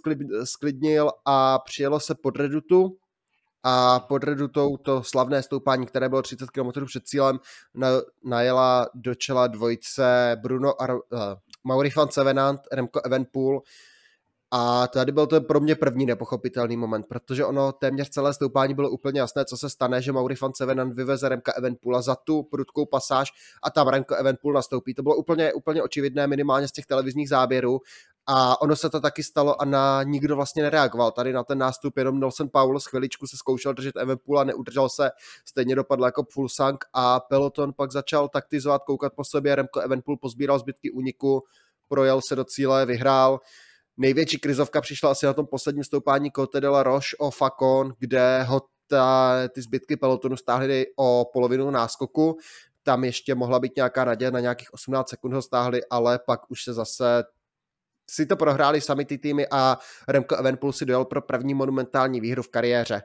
sklidnil 0.45 1.11
a 1.25 1.59
přijelo 1.59 2.01
se 2.01 2.15
pod 2.15 2.37
Redutu, 2.37 2.97
a 3.63 4.01
pod 4.01 4.25
Redutou 4.25 4.77
to 4.77 5.03
slavné 5.03 5.43
stoupání, 5.43 5.87
které 5.87 6.09
bylo 6.09 6.23
30 6.23 6.51
km 6.51 6.87
před 6.87 7.09
cílem, 7.09 7.39
najela 8.25 8.89
do 8.95 9.15
čela 9.15 9.47
dvojice 9.47 10.37
Bruno 10.43 10.83
Ar- 10.83 10.95
uh, 10.95 11.21
Mauri 11.65 11.91
van 11.97 12.09
Sevenant, 12.11 12.61
Remco 12.73 13.01
Evenpool, 13.05 13.63
a 14.51 14.89
tady 14.89 15.13
byl 15.13 15.27
to 15.27 15.41
pro 15.41 15.61
mě 15.61 15.75
první 15.75 16.07
nepochopitelný 16.07 16.77
moment, 16.77 17.07
protože 17.09 17.45
ono 17.45 17.73
téměř 17.73 18.09
celé 18.09 18.35
stoupání 18.35 18.75
bylo 18.75 18.91
úplně 18.91 19.21
jasné, 19.21 19.45
co 19.45 19.57
se 19.57 19.71
stane, 19.71 20.03
že 20.03 20.13
Mauri 20.13 20.35
van 20.43 20.55
Sevenan 20.55 20.95
vyveze 20.95 21.29
Remka 21.29 21.53
Evenpoola 21.53 22.03
za 22.03 22.17
tu 22.17 22.43
prudkou 22.43 22.87
pasáž 22.87 23.29
a 23.63 23.71
tam 23.71 23.89
Remko 23.89 24.15
Evenpool 24.15 24.53
nastoupí. 24.53 24.95
To 24.95 25.03
bylo 25.03 25.17
úplně, 25.17 25.53
úplně 25.53 25.83
očividné 25.83 26.27
minimálně 26.27 26.69
z 26.69 26.73
těch 26.73 26.87
televizních 26.87 27.29
záběrů 27.29 27.81
a 28.27 28.61
ono 28.61 28.77
se 28.77 28.91
to 28.91 29.01
taky 29.01 29.23
stalo 29.23 29.63
a 29.63 29.65
na 29.65 30.03
nikdo 30.03 30.37
vlastně 30.37 30.63
nereagoval. 30.63 31.11
Tady 31.11 31.33
na 31.33 31.45
ten 31.45 31.59
nástup 31.59 31.97
jenom 31.97 32.21
Nelson 32.21 32.49
Paul 32.49 32.81
z 32.81 32.87
chviličku 32.87 33.27
se 33.27 33.37
zkoušel 33.37 33.75
držet 33.75 33.97
Evenpoola, 33.97 34.45
neudržel 34.45 34.89
se, 34.89 35.11
stejně 35.45 35.75
dopadl 35.75 36.05
jako 36.05 36.25
Fulsang 36.31 36.85
a 36.93 37.21
peloton 37.21 37.73
pak 37.73 37.93
začal 37.93 38.29
taktizovat, 38.29 38.83
koukat 38.83 39.13
po 39.17 39.25
sobě, 39.25 39.55
Remko 39.55 39.81
Evenpool 39.81 40.17
pozbíral 40.17 40.59
zbytky 40.59 40.91
úniku, 40.91 41.43
projel 41.89 42.21
se 42.29 42.37
do 42.37 42.45
cíle, 42.45 42.87
vyhrál 42.87 43.41
největší 43.97 44.39
krizovka 44.39 44.81
přišla 44.81 45.11
asi 45.11 45.27
na 45.27 45.33
tom 45.33 45.47
posledním 45.47 45.85
stoupání 45.85 46.31
Cote 46.37 46.61
de 46.61 46.69
la 46.69 46.83
Roche 46.83 47.17
o 47.19 47.31
Facon, 47.31 47.95
kde 47.99 48.43
ho 48.43 48.61
ta, 48.87 49.35
ty 49.49 49.63
zbytky 49.63 49.97
pelotonu 49.97 50.37
stáhly 50.37 50.87
o 50.97 51.31
polovinu 51.33 51.71
náskoku. 51.71 52.39
Tam 52.83 53.05
ještě 53.05 53.35
mohla 53.35 53.59
být 53.59 53.77
nějaká 53.77 54.05
naděje, 54.05 54.31
na 54.31 54.41
nějakých 54.41 54.75
18 54.75 55.09
sekund 55.09 55.33
ho 55.35 55.43
stáhli, 55.43 55.81
ale 55.91 56.19
pak 56.27 56.51
už 56.51 56.65
se 56.65 56.73
zase 56.73 57.25
si 58.11 58.27
to 58.27 58.37
prohráli 58.37 58.81
sami 58.81 59.05
ty 59.05 59.19
týmy 59.19 59.47
a 59.51 59.79
Remco 60.09 60.37
Evenpool 60.37 60.73
si 60.73 60.85
dojel 60.85 61.05
pro 61.05 61.23
první 61.23 61.55
monumentální 61.55 62.21
výhru 62.21 62.43
v 62.43 62.49
kariéře. 62.49 63.03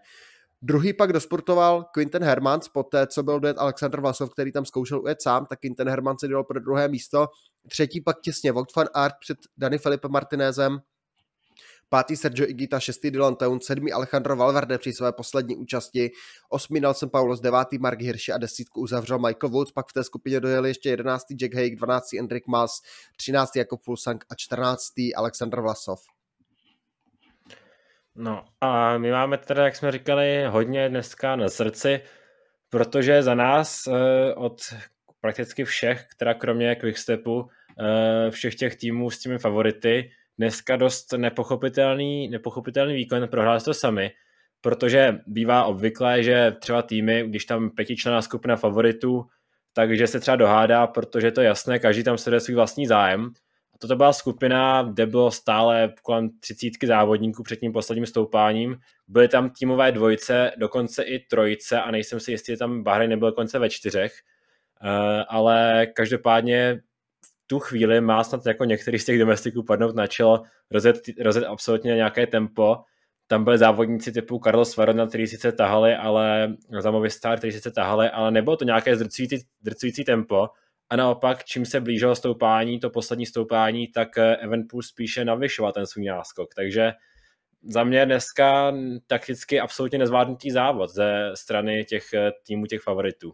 Druhý 0.67 0.93
pak 0.93 1.13
dosportoval 1.13 1.84
Quinten 1.84 2.24
Hermans, 2.24 2.67
poté 2.67 3.07
co 3.07 3.24
byl 3.24 3.39
dojet 3.39 3.57
Alexander 3.57 4.01
Vlasov, 4.01 4.29
který 4.29 4.51
tam 4.51 4.65
zkoušel 4.65 5.01
ujet 5.01 5.22
sám, 5.22 5.45
tak 5.45 5.60
Quinten 5.60 5.89
Hermans 5.89 6.19
si 6.19 6.27
dojel 6.27 6.43
pro 6.43 6.60
druhé 6.60 6.88
místo. 6.88 7.27
Třetí 7.69 8.01
pak 8.01 8.22
těsně 8.22 8.51
Vogt 8.51 8.75
van 8.75 8.88
Art 8.93 9.15
před 9.19 9.38
Dani 9.57 9.77
Felipe 9.77 10.07
Martinezem, 10.07 10.79
pátý 11.89 12.15
Sergio 12.15 12.50
Igita, 12.50 12.79
šestý 12.79 13.12
Dylan 13.12 13.36
Town, 13.36 13.62
sedmý 13.62 13.91
Alejandro 13.91 14.36
Valverde 14.36 14.77
při 14.77 14.93
své 14.93 15.12
poslední 15.12 15.55
účasti, 15.55 16.12
osmý 16.50 16.79
Nelson 16.79 17.10
Paulos, 17.10 17.39
devátý 17.39 17.77
Mark 17.77 18.01
Hirschi 18.01 18.31
a 18.31 18.38
desítku 18.38 18.81
uzavřel 18.81 19.19
Michael 19.19 19.50
Woods, 19.50 19.72
pak 19.72 19.89
v 19.89 19.93
té 19.93 20.03
skupině 20.03 20.39
dojeli 20.39 20.69
ještě 20.69 20.89
jedenáctý 20.89 21.36
Jack 21.36 21.53
Haig, 21.53 21.75
dvanáctý 21.75 22.19
Enric 22.19 22.43
Mas, 22.48 22.81
třináctý 23.17 23.60
Jakob 23.60 23.81
Fulsang 23.81 24.25
a 24.29 24.36
čtrnáctý 24.36 25.15
Alexander 25.15 25.62
Vlasov. 25.62 26.01
No 28.15 28.45
a 28.62 28.98
my 28.98 29.12
máme 29.12 29.38
teda, 29.38 29.65
jak 29.65 29.75
jsme 29.75 29.91
říkali, 29.91 30.45
hodně 30.45 30.89
dneska 30.89 31.36
na 31.36 31.50
srdci, 31.50 32.01
protože 32.69 33.24
za 33.24 33.36
nás 33.36 33.88
eh, 33.88 34.34
od 34.34 34.62
prakticky 35.22 35.63
všech, 35.63 36.05
která 36.15 36.34
kromě 36.34 36.75
Quickstepu, 36.75 37.50
eh, 37.79 38.31
všech 38.31 38.55
těch 38.55 38.75
týmů 38.75 39.10
s 39.10 39.19
těmi 39.19 39.38
favority, 39.38 40.12
dneska 40.38 40.75
dost 40.75 41.13
nepochopitelný, 41.13 42.27
nepochopitelný 42.27 42.93
výkon, 42.93 43.27
prohráli 43.27 43.62
to 43.62 43.74
sami, 43.74 44.12
protože 44.62 45.19
bývá 45.27 45.63
obvyklé, 45.63 46.24
že 46.24 46.55
třeba 46.60 46.81
týmy, 46.81 47.24
když 47.27 47.45
tam 47.45 47.69
pětičlená 47.69 48.22
skupina 48.22 48.55
favoritů, 48.55 49.25
takže 49.74 50.07
se 50.07 50.19
třeba 50.19 50.38
dohádá, 50.38 50.88
protože 50.88 51.31
to 51.31 51.41
je 51.41 51.48
jasné, 51.48 51.79
každý 51.79 52.03
tam 52.03 52.17
sleduje 52.17 52.39
svůj 52.39 52.55
vlastní 52.55 52.88
zájem. 52.88 53.29
A 53.75 53.77
toto 53.77 53.96
byla 53.96 54.13
skupina, 54.13 54.84
kde 54.84 55.05
bylo 55.05 55.32
stále 55.32 55.94
kolem 56.01 56.29
třicítky 56.39 56.88
závodníků 56.88 57.44
před 57.44 57.60
tím 57.60 57.74
posledním 57.74 58.05
stoupáním. 58.05 58.77
Byly 59.08 59.27
tam 59.27 59.50
týmové 59.50 59.91
dvojice, 59.91 60.51
dokonce 60.58 61.03
i 61.03 61.20
trojice 61.20 61.82
a 61.82 61.91
nejsem 61.91 62.20
si 62.20 62.32
jistý, 62.32 62.51
že 62.51 62.58
tam 62.58 62.84
Bahrain 62.84 63.10
nebyl 63.10 63.29
dokonce 63.29 63.60
ve 63.60 63.70
čtyřech. 63.70 64.13
Uh, 64.84 64.89
ale 65.27 65.88
každopádně 65.94 66.82
tu 67.48 67.60
chvíli 67.60 68.01
má 68.01 68.24
snad 68.24 68.46
jako 68.46 68.65
některý 68.65 69.00
z 69.00 69.05
těch 69.05 69.20
domestiků 69.20 69.63
padnout 69.63 69.96
na 69.96 70.08
čelo, 70.08 70.44
rozjet, 70.72 70.96
rozjet 71.22 71.46
absolutně 71.46 71.96
nějaké 71.96 72.27
tempo. 72.27 72.77
Tam 73.27 73.44
byli 73.44 73.58
závodníci 73.58 74.12
typu 74.12 74.39
Carlos 74.44 74.77
Varona, 74.77 75.08
který 75.08 75.27
sice 75.27 75.51
tahali, 75.51 75.96
ale 75.96 76.53
za 76.79 76.91
Movistar, 76.91 77.38
který 77.38 77.53
sice 77.53 77.72
tahali, 77.72 78.10
ale 78.10 78.32
nebylo 78.32 78.58
to 78.58 78.65
nějaké 78.65 78.96
zdrcující, 78.96 79.38
zdrcující 79.62 80.03
tempo. 80.03 80.50
A 80.89 80.95
naopak, 80.95 81.43
čím 81.43 81.65
se 81.65 81.81
blížilo 81.81 82.15
stoupání, 82.15 82.79
to 82.79 82.89
poslední 82.89 83.25
stoupání, 83.25 83.87
tak 83.87 84.17
Evenpool 84.17 84.81
spíše 84.81 85.25
navyšoval 85.25 85.71
ten 85.71 85.85
svůj 85.85 86.05
náskok. 86.05 86.55
Takže 86.55 86.91
za 87.63 87.83
mě 87.83 88.05
dneska 88.05 88.73
takticky 89.07 89.59
absolutně 89.59 89.99
nezvládnutý 89.99 90.51
závod 90.51 90.89
ze 90.89 91.31
strany 91.33 91.85
těch 91.85 92.03
týmů 92.47 92.65
těch 92.65 92.81
favoritů 92.81 93.33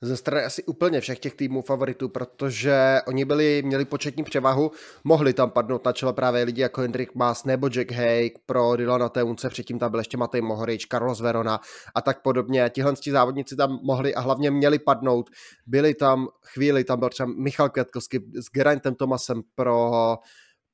ze 0.00 0.16
strany 0.16 0.44
asi 0.44 0.64
úplně 0.64 1.00
všech 1.00 1.18
těch 1.18 1.34
týmů 1.34 1.62
favoritů, 1.62 2.08
protože 2.08 2.98
oni 3.06 3.24
byli, 3.24 3.62
měli 3.66 3.84
početní 3.84 4.24
převahu, 4.24 4.70
mohli 5.04 5.32
tam 5.32 5.50
padnout 5.50 5.84
na 5.84 5.92
čele 5.92 6.12
právě 6.12 6.44
lidi 6.44 6.62
jako 6.62 6.80
Hendrik 6.80 7.14
Mas 7.14 7.44
nebo 7.44 7.68
Jack 7.68 7.92
Hay 7.92 8.30
pro 8.46 8.76
Dylana 8.76 9.08
Teunce, 9.08 9.48
předtím 9.48 9.78
tam 9.78 9.90
byl 9.90 10.00
ještě 10.00 10.16
Matej 10.16 10.40
Mohorič, 10.40 10.86
Carlos 10.86 11.20
Verona 11.20 11.60
a 11.94 12.00
tak 12.00 12.22
podobně. 12.22 12.70
Tihle 12.74 12.94
závodníci 13.10 13.56
tam 13.56 13.78
mohli 13.82 14.14
a 14.14 14.20
hlavně 14.20 14.50
měli 14.50 14.78
padnout. 14.78 15.30
Byli 15.66 15.94
tam 15.94 16.28
chvíli, 16.44 16.84
tam 16.84 16.98
byl 16.98 17.08
třeba 17.08 17.32
Michal 17.38 17.68
Květkovský 17.68 18.18
s 18.18 18.50
Gerantem 18.52 18.94
Tomasem 18.94 19.42
pro 19.54 19.90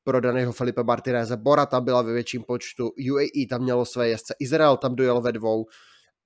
pro 0.07 0.21
daného 0.21 0.53
Felipe 0.53 0.83
Martineze. 0.83 1.37
Bora 1.37 1.67
tam 1.67 1.85
byla 1.85 2.03
ve 2.03 2.13
větším 2.13 2.43
počtu, 2.43 2.91
UAE 3.11 3.47
tam 3.51 3.63
mělo 3.63 3.85
své 3.85 4.09
jezdce, 4.09 4.35
Izrael 4.41 4.77
tam 4.77 4.97
dojel 4.97 5.21
ve 5.21 5.33
dvou, 5.33 5.65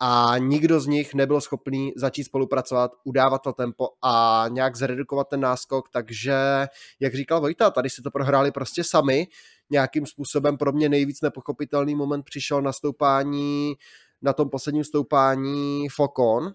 a 0.01 0.35
nikdo 0.39 0.81
z 0.81 0.87
nich 0.87 1.15
nebyl 1.15 1.41
schopný 1.41 1.93
začít 1.97 2.25
spolupracovat, 2.25 2.93
udávat 3.05 3.39
to 3.39 3.53
tempo 3.53 3.89
a 4.03 4.45
nějak 4.49 4.77
zredukovat 4.77 5.29
ten 5.29 5.41
náskok, 5.41 5.89
takže, 5.89 6.67
jak 7.01 7.15
říkal 7.15 7.41
Vojta, 7.41 7.71
tady 7.71 7.91
si 7.91 8.03
to 8.03 8.11
prohráli 8.11 8.51
prostě 8.51 8.85
sami, 8.85 9.27
nějakým 9.71 10.07
způsobem 10.07 10.57
pro 10.57 10.73
mě 10.73 10.89
nejvíc 10.89 11.21
nepochopitelný 11.21 11.95
moment 11.95 12.23
přišel 12.23 12.63
na 12.63 12.73
stoupání, 12.73 13.75
na 14.23 14.33
tom 14.33 14.51
posledním 14.51 14.85
stoupání 14.85 15.89
Fokon, 15.89 16.53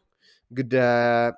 kde 0.49 1.31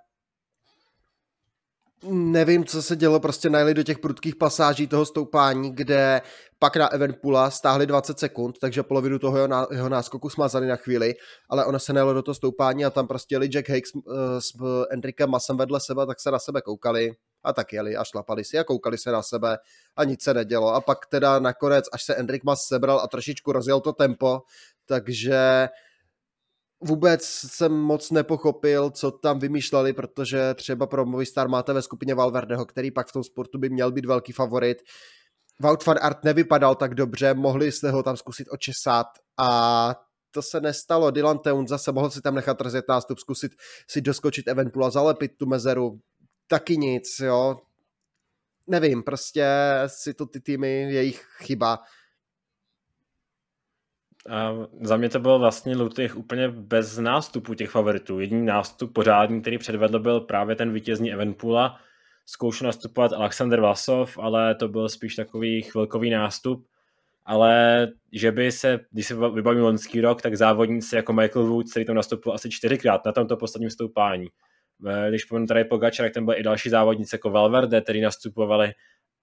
nevím, 2.11 2.65
co 2.65 2.81
se 2.81 2.95
dělo, 2.95 3.19
prostě 3.19 3.49
najeli 3.49 3.73
do 3.73 3.83
těch 3.83 3.99
prudkých 3.99 4.35
pasáží 4.35 4.87
toho 4.87 5.05
stoupání, 5.05 5.75
kde 5.75 6.21
pak 6.59 6.75
na 6.75 6.87
Evenpula 6.87 7.49
stáhli 7.49 7.85
20 7.85 8.19
sekund, 8.19 8.59
takže 8.59 8.83
polovinu 8.83 9.19
toho 9.19 9.37
jeho, 9.37 9.47
ná, 9.47 9.67
jeho 9.71 9.89
náskoku 9.89 10.29
smazali 10.29 10.67
na 10.67 10.75
chvíli, 10.75 11.13
ale 11.49 11.65
ona 11.65 11.79
se 11.79 11.93
nejelo 11.93 12.13
do 12.13 12.21
toho 12.21 12.35
stoupání 12.35 12.85
a 12.85 12.89
tam 12.89 13.07
prostě 13.07 13.35
jeli 13.35 13.47
Jack 13.47 13.69
Hakes 13.69 13.91
uh, 13.93 14.01
s 14.39 14.51
Enrikem 14.89 15.29
Masem 15.29 15.57
vedle 15.57 15.79
sebe, 15.79 16.05
tak 16.05 16.19
se 16.19 16.31
na 16.31 16.39
sebe 16.39 16.61
koukali 16.61 17.11
a 17.43 17.53
tak 17.53 17.73
jeli 17.73 17.95
a 17.95 18.03
šlapali 18.03 18.43
si 18.43 18.59
a 18.59 18.63
koukali 18.63 18.97
se 18.97 19.11
na 19.11 19.21
sebe 19.21 19.57
a 19.95 20.03
nic 20.03 20.23
se 20.23 20.33
nedělo. 20.33 20.73
A 20.73 20.81
pak 20.81 20.97
teda 21.05 21.39
nakonec, 21.39 21.85
až 21.93 22.03
se 22.03 22.15
Enrik 22.15 22.43
Mas 22.43 22.59
sebral 22.67 22.99
a 22.99 23.07
trošičku 23.07 23.51
rozjel 23.51 23.81
to 23.81 23.93
tempo, 23.93 24.41
takže 24.85 25.69
vůbec 26.85 27.25
jsem 27.25 27.71
moc 27.71 28.11
nepochopil, 28.11 28.89
co 28.89 29.11
tam 29.11 29.39
vymýšleli, 29.39 29.93
protože 29.93 30.53
třeba 30.53 30.87
pro 30.87 31.05
Movistar 31.05 31.49
máte 31.49 31.73
ve 31.73 31.81
skupině 31.81 32.15
Valverdeho, 32.15 32.65
který 32.65 32.91
pak 32.91 33.07
v 33.07 33.11
tom 33.11 33.23
sportu 33.23 33.57
by 33.57 33.69
měl 33.69 33.91
být 33.91 34.05
velký 34.05 34.31
favorit. 34.31 34.77
Wout 35.59 35.85
van 35.85 35.97
Art 36.01 36.23
nevypadal 36.23 36.75
tak 36.75 36.95
dobře, 36.95 37.33
mohli 37.33 37.71
jste 37.71 37.91
ho 37.91 38.03
tam 38.03 38.17
zkusit 38.17 38.47
očesat 38.51 39.07
a 39.37 39.95
to 40.31 40.41
se 40.41 40.61
nestalo. 40.61 41.11
Dylan 41.11 41.39
Teun 41.39 41.67
zase 41.67 41.91
mohl 41.91 42.09
si 42.09 42.21
tam 42.21 42.35
nechat 42.35 42.61
rozjet 42.61 42.85
nástup, 42.89 43.19
zkusit 43.19 43.51
si 43.89 44.01
doskočit 44.01 44.47
Evenpula, 44.47 44.89
zalepit 44.89 45.31
tu 45.37 45.45
mezeru. 45.45 45.99
Taky 46.47 46.77
nic, 46.77 47.19
jo. 47.19 47.59
Nevím, 48.67 49.03
prostě 49.03 49.45
si 49.87 50.13
to 50.13 50.25
ty 50.25 50.39
týmy, 50.39 50.93
jejich 50.93 51.25
chyba. 51.37 51.79
A 54.29 54.53
za 54.81 54.97
mě 54.97 55.09
to 55.09 55.19
bylo 55.19 55.39
vlastně 55.39 55.75
Lutych 55.75 56.17
úplně 56.17 56.49
bez 56.49 56.97
nástupu 56.97 57.53
těch 57.53 57.69
favoritů. 57.69 58.19
Jediný 58.19 58.45
nástup 58.45 58.93
pořádný, 58.93 59.41
který 59.41 59.57
předvedl, 59.57 59.99
byl 59.99 60.19
právě 60.19 60.55
ten 60.55 60.73
vítězný 60.73 61.13
Evenpula. 61.13 61.79
Zkoušel 62.25 62.65
nastupovat 62.65 63.13
Alexander 63.13 63.59
Vlasov, 63.59 64.17
ale 64.17 64.55
to 64.55 64.67
byl 64.67 64.89
spíš 64.89 65.15
takový 65.15 65.61
chvilkový 65.61 66.09
nástup. 66.09 66.67
Ale 67.25 67.87
že 68.11 68.31
by 68.31 68.51
se, 68.51 68.79
když 68.91 69.07
se 69.07 69.15
vybavím 69.15 69.63
loňský 69.63 70.01
rok, 70.01 70.21
tak 70.21 70.37
závodníci 70.37 70.95
jako 70.95 71.13
Michael 71.13 71.45
Woods, 71.45 71.71
který 71.71 71.85
tam 71.85 71.95
nastupoval 71.95 72.35
asi 72.35 72.49
čtyřikrát 72.49 73.05
na 73.05 73.11
tomto 73.11 73.37
posledním 73.37 73.69
stoupání. 73.69 74.27
Když 75.09 75.25
pomenu 75.25 75.47
tady 75.47 75.63
Pogačar, 75.63 76.05
tak 76.05 76.13
tam 76.13 76.25
byly 76.25 76.37
i 76.37 76.43
další 76.43 76.69
závodníci 76.69 77.15
jako 77.15 77.29
Valverde, 77.29 77.81
který 77.81 78.01
nastupovali. 78.01 78.73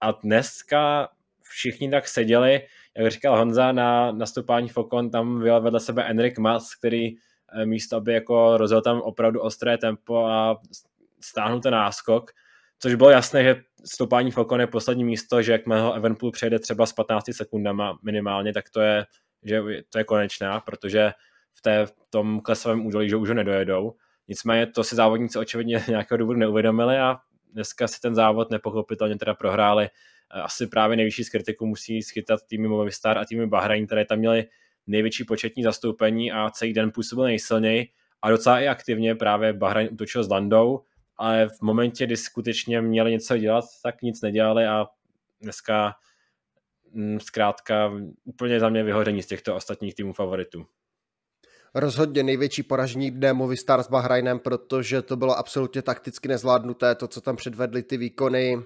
A 0.01 0.11
dneska 0.11 1.09
všichni 1.41 1.91
tak 1.91 2.07
seděli, 2.07 2.61
jak 2.97 3.11
říkal 3.11 3.37
Honza, 3.37 3.71
na 3.71 4.11
nastoupání 4.11 4.69
Fokon 4.69 5.09
tam 5.09 5.39
byl 5.39 5.61
vedle 5.61 5.79
sebe 5.79 6.03
Enrik 6.03 6.37
Mas, 6.37 6.75
který 6.75 7.15
eh, 7.53 7.65
místo, 7.65 7.95
aby 7.95 8.13
jako 8.13 8.57
rozjel 8.57 8.81
tam 8.81 9.01
opravdu 9.01 9.41
ostré 9.41 9.77
tempo 9.77 10.25
a 10.25 10.61
stáhnul 11.21 11.59
ten 11.59 11.71
náskok, 11.71 12.31
což 12.79 12.95
bylo 12.95 13.09
jasné, 13.09 13.43
že 13.43 13.61
stoupání 13.85 14.31
Fokon 14.31 14.61
je 14.61 14.67
poslední 14.67 15.03
místo, 15.03 15.41
že 15.41 15.51
jakmile 15.51 15.81
ho 15.81 15.93
Evenpool 15.93 16.31
přejde 16.31 16.59
třeba 16.59 16.85
s 16.85 16.93
15 16.93 17.25
sekundama 17.31 17.99
minimálně, 18.03 18.53
tak 18.53 18.69
to 18.69 18.81
je, 18.81 19.05
že 19.43 19.61
to 19.89 19.97
je 19.97 20.03
konečná, 20.03 20.59
protože 20.59 21.11
v, 21.53 21.61
té, 21.61 21.85
v 21.85 21.93
tom 22.09 22.41
klesovém 22.41 22.85
údolí, 22.85 23.09
že 23.09 23.15
už 23.15 23.29
ho 23.29 23.35
nedojedou. 23.35 23.93
Nicméně 24.27 24.67
to 24.67 24.83
si 24.83 24.95
závodníci 24.95 25.39
očividně 25.39 25.83
nějakého 25.89 26.17
důvodu 26.17 26.39
neuvědomili 26.39 26.97
a 26.97 27.17
dneska 27.53 27.87
si 27.87 28.01
ten 28.01 28.15
závod 28.15 28.51
nepochopitelně 28.51 29.17
teda 29.17 29.33
prohráli 29.33 29.89
asi 30.41 30.67
právě 30.67 30.97
nejvyšší 30.97 31.23
z 31.23 31.29
kritiků 31.29 31.65
musí 31.65 32.01
schytat 32.01 32.39
týmy 32.47 32.67
Movistar 32.67 33.17
a 33.17 33.25
týmy 33.25 33.47
Bahrain, 33.47 33.85
které 33.85 34.05
tam 34.05 34.19
měly 34.19 34.45
největší 34.87 35.23
početní 35.23 35.63
zastoupení 35.63 36.31
a 36.31 36.49
celý 36.49 36.73
den 36.73 36.91
působil 36.91 37.23
nejsilněji 37.23 37.87
a 38.21 38.29
docela 38.29 38.59
i 38.59 38.67
aktivně 38.67 39.15
právě 39.15 39.53
Bahrain 39.53 39.89
utočil 39.91 40.23
s 40.23 40.29
Landou, 40.29 40.81
ale 41.17 41.49
v 41.49 41.61
momentě, 41.61 42.05
kdy 42.05 42.17
skutečně 42.17 42.81
měli 42.81 43.11
něco 43.11 43.37
dělat, 43.37 43.65
tak 43.83 44.01
nic 44.01 44.21
nedělali 44.21 44.65
a 44.65 44.85
dneska 45.41 45.95
mm, 46.91 47.19
zkrátka 47.19 47.91
úplně 48.23 48.59
za 48.59 48.69
mě 48.69 48.83
vyhoření 48.83 49.23
z 49.23 49.27
těchto 49.27 49.55
ostatních 49.55 49.95
týmů 49.95 50.13
favoritů. 50.13 50.65
Rozhodně 51.75 52.23
největší 52.23 52.63
poražení 52.63 53.11
dne 53.11 53.33
Movistar 53.33 53.83
s 53.83 53.89
Bahrajnem, 53.89 54.39
protože 54.39 55.01
to 55.01 55.15
bylo 55.15 55.37
absolutně 55.37 55.81
takticky 55.81 56.27
nezvládnuté, 56.27 56.95
to, 56.95 57.07
co 57.07 57.21
tam 57.21 57.35
předvedli 57.35 57.83
ty 57.83 57.97
výkony, 57.97 58.63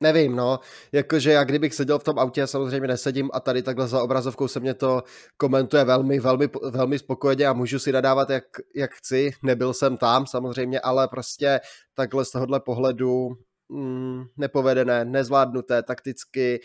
Nevím, 0.00 0.36
no, 0.36 0.60
jakože 0.92 1.32
já 1.32 1.44
kdybych 1.44 1.74
seděl 1.74 1.98
v 1.98 2.04
tom 2.04 2.18
autě, 2.18 2.46
samozřejmě 2.46 2.88
nesedím 2.88 3.30
a 3.32 3.40
tady 3.40 3.62
takhle 3.62 3.88
za 3.88 4.02
obrazovkou 4.02 4.48
se 4.48 4.60
mě 4.60 4.74
to 4.74 5.02
komentuje 5.36 5.84
velmi, 5.84 6.20
velmi, 6.20 6.48
velmi 6.70 6.98
spokojeně 6.98 7.46
a 7.46 7.52
můžu 7.52 7.78
si 7.78 7.92
nadávat, 7.92 8.30
jak, 8.30 8.44
jak 8.76 8.90
chci, 8.94 9.30
nebyl 9.42 9.74
jsem 9.74 9.96
tam 9.96 10.26
samozřejmě, 10.26 10.80
ale 10.80 11.08
prostě 11.08 11.60
takhle 11.94 12.24
z 12.24 12.30
tohohle 12.30 12.60
pohledu 12.60 13.28
mm, 13.68 14.24
nepovedené, 14.36 15.04
nezvládnuté 15.04 15.82
takticky. 15.82 16.60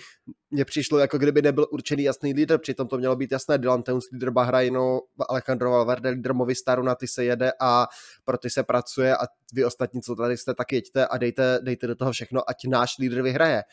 Mně 0.51 0.65
přišlo, 0.65 0.99
jako 0.99 1.17
kdyby 1.17 1.41
nebyl 1.41 1.67
určený 1.71 2.03
jasný 2.03 2.33
lídr, 2.33 2.57
přitom 2.57 2.87
to 2.87 2.97
mělo 2.97 3.15
být 3.15 3.31
jasné. 3.31 3.57
Dylan 3.57 3.83
Teuns, 3.83 4.03
lídr 4.13 4.31
Bahrajnu, 4.31 4.99
Alejandro 5.29 5.71
Valverde, 5.71 6.09
lídr 6.09 6.33
Movistaru, 6.33 6.83
na 6.83 6.95
ty 6.95 7.07
se 7.07 7.23
jede 7.23 7.51
a 7.61 7.87
pro 8.25 8.37
ty 8.37 8.49
se 8.49 8.63
pracuje 8.63 9.17
a 9.17 9.21
vy 9.53 9.65
ostatní, 9.65 10.01
co 10.01 10.15
tady 10.15 10.37
jste, 10.37 10.53
tak 10.53 10.71
jeďte 10.71 11.07
a 11.07 11.17
dejte, 11.17 11.59
dejte 11.61 11.87
do 11.87 11.95
toho 11.95 12.11
všechno, 12.11 12.49
ať 12.49 12.57
náš 12.67 12.97
lídr 12.99 13.21
vyhraje 13.21 13.63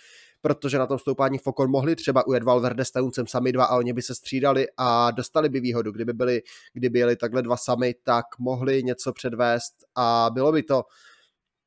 protože 0.42 0.78
na 0.78 0.86
tom 0.86 0.98
stoupání 0.98 1.38
Fokon 1.38 1.70
mohli 1.70 1.96
třeba 1.96 2.26
ujet 2.26 2.42
Valverde 2.42 2.84
s 2.84 2.90
Teuncem 2.90 3.26
sami 3.26 3.52
dva 3.52 3.64
a 3.64 3.76
oni 3.76 3.92
by 3.92 4.02
se 4.02 4.14
střídali 4.14 4.66
a 4.76 5.10
dostali 5.10 5.48
by 5.48 5.60
výhodu. 5.60 5.92
Kdyby 5.92 6.12
byli, 6.12 6.42
kdyby 6.72 6.98
jeli 6.98 7.16
takhle 7.16 7.42
dva 7.42 7.56
sami, 7.56 7.94
tak 8.02 8.24
mohli 8.38 8.82
něco 8.82 9.12
předvést 9.12 9.74
a 9.94 10.30
bylo 10.32 10.52
by 10.52 10.62
to 10.62 10.82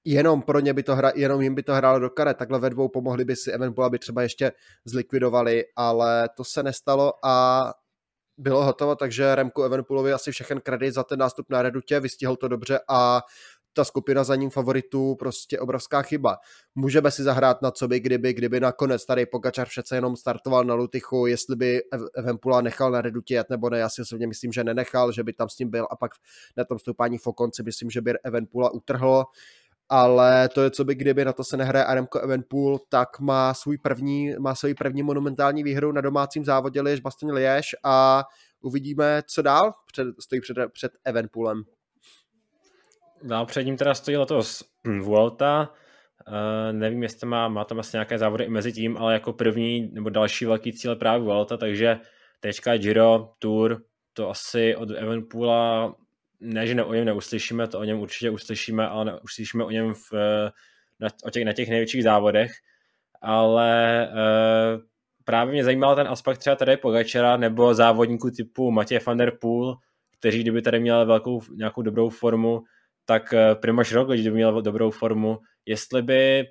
jenom 0.05 0.41
pro 0.41 0.59
ně 0.59 0.73
by 0.73 0.83
to 0.83 0.95
hra, 0.95 1.11
jenom 1.15 1.41
jim 1.41 1.55
by 1.55 1.63
to 1.63 1.73
hrálo 1.73 1.99
do 1.99 2.09
karet, 2.09 2.37
takhle 2.37 2.59
ve 2.59 2.69
dvou 2.69 2.89
pomohli 2.89 3.25
by 3.25 3.35
si 3.35 3.51
Evenpool, 3.51 3.85
aby 3.85 3.99
třeba 3.99 4.21
ještě 4.21 4.51
zlikvidovali, 4.85 5.63
ale 5.75 6.29
to 6.37 6.43
se 6.43 6.63
nestalo 6.63 7.13
a 7.25 7.73
bylo 8.37 8.65
hotovo, 8.65 8.95
takže 8.95 9.35
Remku 9.35 9.63
Evenpoolovi 9.63 10.13
asi 10.13 10.31
všechen 10.31 10.61
kredit 10.61 10.93
za 10.93 11.03
ten 11.03 11.19
nástup 11.19 11.45
na 11.49 11.61
Redutě, 11.61 11.99
vystihl 11.99 12.35
to 12.35 12.47
dobře 12.47 12.79
a 12.89 13.21
ta 13.75 13.83
skupina 13.83 14.23
za 14.23 14.35
ním 14.35 14.49
favoritů 14.49 15.15
prostě 15.15 15.59
obrovská 15.59 16.01
chyba. 16.01 16.37
Můžeme 16.75 17.11
si 17.11 17.23
zahrát 17.23 17.61
na 17.61 17.71
co 17.71 17.87
by, 17.87 17.99
kdyby, 17.99 18.33
kdyby 18.33 18.59
nakonec 18.59 19.05
tady 19.05 19.25
Pogačar 19.25 19.67
přece 19.67 19.95
jenom 19.95 20.15
startoval 20.15 20.63
na 20.63 20.73
Lutychu, 20.73 21.27
jestli 21.27 21.55
by 21.55 21.81
Evenpula 22.15 22.61
nechal 22.61 22.91
na 22.91 23.01
Redutě 23.01 23.33
jet 23.33 23.49
nebo 23.49 23.69
ne, 23.69 23.79
já 23.79 23.89
si 23.89 24.01
osobně 24.01 24.27
myslím, 24.27 24.51
že 24.51 24.63
nenechal, 24.63 25.11
že 25.11 25.23
by 25.23 25.33
tam 25.33 25.49
s 25.49 25.59
ním 25.59 25.69
byl 25.69 25.87
a 25.91 25.95
pak 25.95 26.11
na 26.57 26.65
tom 26.65 26.79
stoupání 26.79 27.17
Fokonci 27.17 27.63
myslím, 27.63 27.89
že 27.89 28.01
by 28.01 28.13
Evenpula 28.23 28.73
utrhl 28.73 29.23
ale 29.93 30.49
to 30.49 30.61
je, 30.61 30.71
co 30.71 30.83
by 30.83 30.95
kdyby 30.95 31.25
na 31.25 31.33
to 31.33 31.43
se 31.43 31.57
nehraje 31.57 31.85
Aremko 31.85 32.19
Evenpool, 32.19 32.79
tak 32.89 33.19
má 33.19 33.53
svůj 33.53 33.77
první, 33.77 34.35
má 34.39 34.55
svůj 34.55 34.73
první 34.73 35.03
monumentální 35.03 35.63
výhru 35.63 35.91
na 35.91 36.01
domácím 36.01 36.45
závodě 36.45 36.81
Liež 36.81 36.99
Bastogne 36.99 37.33
Liež 37.33 37.75
a 37.83 38.23
uvidíme, 38.61 39.21
co 39.27 39.41
dál 39.41 39.73
před, 39.91 40.07
stojí 40.19 40.41
před, 40.41 40.57
před 40.73 40.91
Evenpoolem. 41.05 41.63
Dál 43.23 43.45
před 43.45 43.63
ním 43.63 43.77
teda 43.77 43.93
stojí 43.93 44.17
letos 44.17 44.63
Vuelta, 45.01 45.69
Uh, 46.27 46.77
nevím, 46.77 47.03
jestli 47.03 47.27
má, 47.27 47.47
má 47.47 47.65
tam 47.65 47.79
asi 47.79 47.95
nějaké 47.95 48.17
závody 48.17 48.43
i 48.43 48.49
mezi 48.49 48.73
tím, 48.73 48.97
ale 48.97 49.13
jako 49.13 49.33
první 49.33 49.89
nebo 49.93 50.09
další 50.09 50.45
velký 50.45 50.73
cíl 50.73 50.95
právě 50.95 51.25
Vuelta, 51.25 51.57
takže 51.57 51.99
teďka 52.39 52.77
Giro, 52.77 53.29
Tour, 53.39 53.81
to 54.13 54.29
asi 54.29 54.75
od 54.75 54.89
Evenpoola 54.91 55.95
ne, 56.43 56.67
že 56.67 56.75
ne, 56.75 56.83
o 56.83 56.93
něm 56.93 57.05
neuslyšíme, 57.05 57.67
to 57.67 57.79
o 57.79 57.83
něm 57.83 57.99
určitě 57.99 58.29
uslyšíme, 58.29 58.87
ale 58.87 59.19
uslyšíme 59.19 59.63
o 59.63 59.69
něm 59.69 59.93
v, 59.93 60.13
na, 60.99 61.09
o 61.23 61.29
těch, 61.29 61.45
na 61.45 61.53
těch 61.53 61.69
největších 61.69 62.03
závodech, 62.03 62.51
ale 63.21 64.07
uh, 64.11 64.81
právě 65.25 65.53
mě 65.53 65.63
zajímal 65.63 65.95
ten 65.95 66.07
aspekt 66.07 66.37
třeba 66.37 66.55
tady 66.55 66.77
Pogačera 66.77 67.37
nebo 67.37 67.73
závodníků 67.73 68.31
typu 68.31 68.71
Matěj 68.71 68.99
van 69.05 69.17
der 69.17 69.37
Poel, 69.41 69.75
kteří 70.19 70.41
kdyby 70.41 70.61
tady 70.61 70.79
měli 70.79 71.05
velkou, 71.05 71.41
nějakou 71.55 71.81
dobrou 71.81 72.09
formu, 72.09 72.63
tak 73.05 73.33
eh, 73.33 73.55
Primož 73.55 73.93
Roglič, 73.93 74.21
kdyby 74.21 74.35
měl 74.35 74.61
dobrou 74.61 74.91
formu, 74.91 75.39
jestli 75.65 76.01
by 76.01 76.43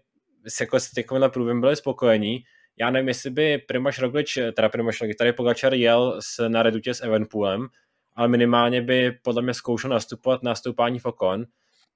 se 0.49 0.65
jako 0.65 0.81
s 0.81 0.91
takovýmhle 0.91 1.31
průběhem 1.31 1.61
byli 1.61 1.77
spokojení. 1.77 2.43
Já 2.77 2.91
nevím, 2.91 3.09
jestli 3.09 3.31
by 3.31 3.59
Primož 3.59 3.99
Roglič, 3.99 4.39
teda 4.57 4.69
Primož 4.69 5.01
Roglič, 5.01 5.17
tady 5.17 5.33
Pogačar 5.33 5.75
jel 5.75 6.19
s, 6.21 6.49
na 6.49 6.63
redutě 6.63 6.95
s 6.95 7.01
Evenpoolem, 7.01 7.67
ale 8.15 8.29
minimálně 8.29 8.83
by 8.83 9.13
podle 9.23 9.43
mě 9.43 9.55
zkoušel 9.55 9.91
nastupovat 9.91 10.43
na 10.43 10.55
stoupání 10.55 10.99
Fokon 10.99 11.45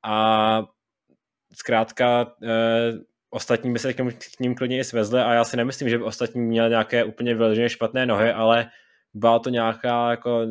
a 0.03 0.63
zkrátka 1.55 2.35
eh, 2.43 2.93
ostatní 3.31 3.73
by 3.73 3.79
se 3.79 3.95
k 3.95 3.99
ním, 3.99 4.13
k 4.37 4.41
ním 4.41 4.55
klidně 4.55 4.79
i 4.79 4.85
svezli 4.85 5.21
a 5.21 5.33
já 5.33 5.45
si 5.45 5.57
nemyslím, 5.57 5.89
že 5.89 5.99
by 5.99 6.05
ostatní 6.05 6.41
měli 6.41 6.71
nějaké 6.71 7.05
úplně 7.05 7.35
vyloženě 7.35 7.69
špatné 7.69 8.07
nohy, 8.07 8.33
ale 8.33 8.71
byla 9.15 9.39
to 9.39 9.51
nějaká 9.51 10.11
jako 10.11 10.47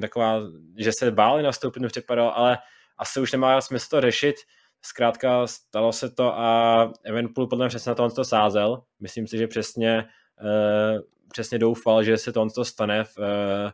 taková, 0.00 0.40
že 0.78 0.92
se 0.92 1.10
báli 1.10 1.42
nastoupit, 1.42 1.80
mi 1.80 1.88
ale 2.16 2.58
asi 2.98 3.20
už 3.20 3.32
nemá 3.32 3.60
smysl 3.60 3.86
to 3.90 4.00
řešit. 4.00 4.36
Zkrátka 4.82 5.46
stalo 5.46 5.92
se 5.92 6.10
to 6.10 6.38
a 6.38 6.92
Evenpool 7.04 7.46
podle 7.46 7.64
mě 7.64 7.68
přesně 7.68 7.90
na 7.90 7.94
to 7.94 8.04
on 8.04 8.10
to 8.10 8.24
sázel. 8.24 8.82
Myslím 9.00 9.26
si, 9.26 9.38
že 9.38 9.46
přesně, 9.46 10.04
uh, 10.42 11.00
přesně 11.32 11.58
doufal, 11.58 12.02
že 12.02 12.18
se 12.18 12.32
to 12.32 12.42
on 12.42 12.50
to 12.50 12.64
stane 12.64 13.04
v, 13.04 13.18
uh, 13.18 13.70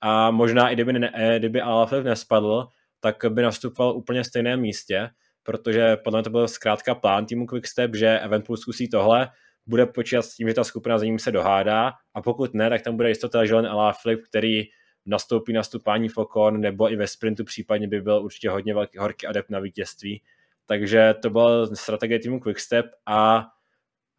a 0.00 0.30
možná 0.30 0.70
i 0.70 0.74
kdyby, 0.74 0.92
ne, 0.92 1.12
eh, 1.14 1.38
kdyby 1.38 1.60
Alaphilipp 1.60 2.06
nespadl, 2.06 2.68
tak 3.00 3.16
by 3.28 3.42
nastupoval 3.42 3.96
úplně 3.96 4.24
stejném 4.24 4.60
místě, 4.60 5.10
protože 5.42 5.96
podle 5.96 6.18
mě 6.18 6.24
to 6.24 6.30
byl 6.30 6.48
zkrátka 6.48 6.94
plán 6.94 7.26
týmu 7.26 7.46
Quickstep, 7.46 7.94
že 7.94 8.18
Eventpool 8.18 8.56
zkusí 8.56 8.88
tohle, 8.88 9.28
bude 9.66 9.86
počítat 9.86 10.22
s 10.22 10.34
tím, 10.34 10.48
že 10.48 10.54
ta 10.54 10.64
skupina 10.64 10.98
za 10.98 11.04
ním 11.04 11.18
se 11.18 11.32
dohádá 11.32 11.92
a 12.14 12.22
pokud 12.22 12.54
ne, 12.54 12.70
tak 12.70 12.82
tam 12.82 12.96
bude 12.96 13.08
jistota, 13.08 13.44
že 13.44 13.54
Len 13.54 13.66
Alaphilipp, 13.66 14.24
který 14.24 14.64
nastoupí 15.06 15.52
na 15.52 15.62
stupání 15.62 16.08
Fokon 16.08 16.60
nebo 16.60 16.92
i 16.92 16.96
ve 16.96 17.06
sprintu 17.06 17.44
případně 17.44 17.88
by 17.88 18.00
byl 18.00 18.22
určitě 18.22 18.50
hodně 18.50 18.74
velký, 18.74 18.98
horký 18.98 19.26
adept 19.26 19.50
na 19.50 19.58
vítězství. 19.58 20.22
Takže 20.66 21.14
to 21.22 21.30
byla 21.30 21.66
strategie 21.66 22.18
týmu 22.18 22.40
Quickstep 22.40 22.86
a 23.06 23.46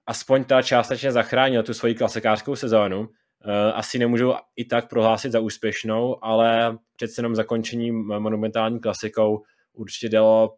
aspoň 0.06 0.44
ta 0.44 0.62
částečně 0.62 1.12
zachránila 1.12 1.64
tu 1.64 1.74
svoji 1.74 1.96
klasikářskou 1.96 2.56
sezónu. 2.56 3.10
Eh, 3.46 3.72
asi 3.72 4.00
nemůžu 4.00 4.34
i 4.56 4.66
tak 4.66 4.90
prohlásit 4.90 5.32
za 5.32 5.40
úspěšnou, 5.40 6.24
ale 6.24 6.78
přece 6.96 7.20
jenom 7.20 7.36
zakončení 7.36 7.92
monumentální 7.92 8.80
klasikou 8.80 9.44
určitě 9.74 10.10
dalo 10.10 10.56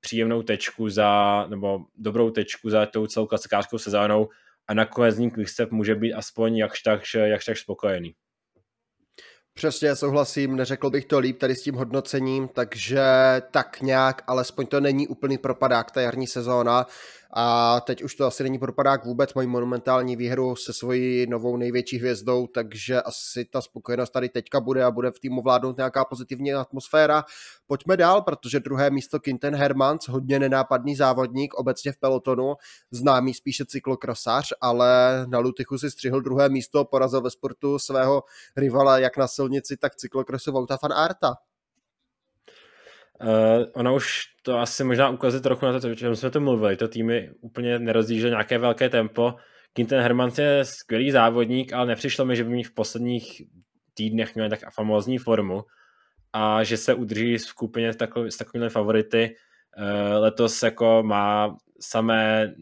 příjemnou 0.00 0.42
tečku 0.42 0.88
za, 0.88 1.46
nebo 1.48 1.78
dobrou 1.96 2.30
tečku 2.30 2.70
za 2.70 2.86
tou 2.86 3.06
celou 3.06 3.26
klasikářskou 3.26 3.78
sezónou 3.78 4.28
a 4.66 4.74
nakonec 4.74 5.18
ní 5.18 5.30
Quickstep 5.30 5.70
může 5.70 5.94
být 5.94 6.14
aspoň 6.14 6.56
jakž 6.56 6.82
tak, 6.82 7.00
jakž 7.14 7.44
tak 7.44 7.58
spokojený. 7.58 8.14
Přesně, 9.54 9.96
souhlasím, 9.96 10.56
neřekl 10.56 10.90
bych 10.90 11.04
to 11.04 11.18
líp 11.18 11.38
tady 11.38 11.54
s 11.54 11.62
tím 11.62 11.74
hodnocením, 11.74 12.48
takže 12.48 13.02
tak 13.50 13.80
nějak, 13.80 14.22
alespoň 14.26 14.66
to 14.66 14.80
není 14.80 15.08
úplný 15.08 15.38
propadák 15.38 15.90
ta 15.90 16.00
jarní 16.00 16.26
sezóna 16.26 16.86
a 17.32 17.80
teď 17.80 18.02
už 18.02 18.14
to 18.14 18.26
asi 18.26 18.42
není 18.42 18.58
propadák 18.58 19.04
vůbec, 19.04 19.34
mají 19.34 19.48
monumentální 19.48 20.16
výhru 20.16 20.56
se 20.56 20.72
svojí 20.72 21.26
novou 21.26 21.56
největší 21.56 21.98
hvězdou, 21.98 22.46
takže 22.46 23.02
asi 23.02 23.44
ta 23.44 23.60
spokojenost 23.60 24.10
tady 24.10 24.28
teďka 24.28 24.60
bude 24.60 24.84
a 24.84 24.90
bude 24.90 25.10
v 25.10 25.20
týmu 25.20 25.42
vládnout 25.42 25.76
nějaká 25.76 26.04
pozitivní 26.04 26.54
atmosféra. 26.54 27.24
Pojďme 27.66 27.96
dál, 27.96 28.22
protože 28.22 28.60
druhé 28.60 28.90
místo 28.90 29.20
Kinten 29.20 29.54
Hermans, 29.54 30.08
hodně 30.08 30.38
nenápadný 30.38 30.96
závodník, 30.96 31.54
obecně 31.54 31.92
v 31.92 31.96
pelotonu, 31.96 32.54
známý 32.90 33.34
spíše 33.34 33.64
cyklokrosař, 33.64 34.52
ale 34.60 35.24
na 35.28 35.38
Lutychu 35.38 35.78
si 35.78 35.90
střihl 35.90 36.20
druhé 36.20 36.48
místo, 36.48 36.84
porazil 36.84 37.20
ve 37.20 37.30
sportu 37.30 37.78
svého 37.78 38.22
rivala 38.56 38.98
jak 38.98 39.16
na 39.16 39.28
silnici, 39.28 39.76
tak 39.76 39.96
cyklokrosu 39.96 40.52
Vouta 40.52 40.78
van 40.82 40.92
Arta. 40.92 41.34
Uh, 43.22 43.64
ona 43.74 43.92
už 43.92 44.22
to 44.42 44.58
asi 44.58 44.84
možná 44.84 45.10
ukazuje 45.10 45.40
trochu 45.40 45.66
na 45.66 45.80
to, 45.80 45.90
o 45.90 45.94
čem 45.94 46.16
jsme 46.16 46.30
to 46.30 46.40
mluvili. 46.40 46.76
To 46.76 46.88
týmy 46.88 47.30
úplně 47.40 47.78
nerozdížil 47.78 48.30
nějaké 48.30 48.58
velké 48.58 48.88
tempo. 48.88 49.34
Quinten 49.72 50.00
Hermans 50.00 50.38
je 50.38 50.64
skvělý 50.64 51.10
závodník, 51.10 51.72
ale 51.72 51.86
nepřišlo 51.86 52.24
mi, 52.24 52.36
že 52.36 52.44
by 52.44 52.50
mi 52.50 52.62
v 52.62 52.74
posledních 52.74 53.42
týdnech 53.94 54.34
měl 54.34 54.50
tak 54.50 54.60
famózní 54.74 55.18
formu 55.18 55.64
a 56.32 56.64
že 56.64 56.76
se 56.76 56.94
udrží 56.94 57.36
v 57.36 57.42
skupině 57.42 57.92
s 58.28 58.36
takovými 58.36 58.68
favority. 58.68 59.36
Uh, 59.78 60.22
letos 60.22 60.62
jako 60.62 61.02
má 61.02 61.56
samé 61.80 62.54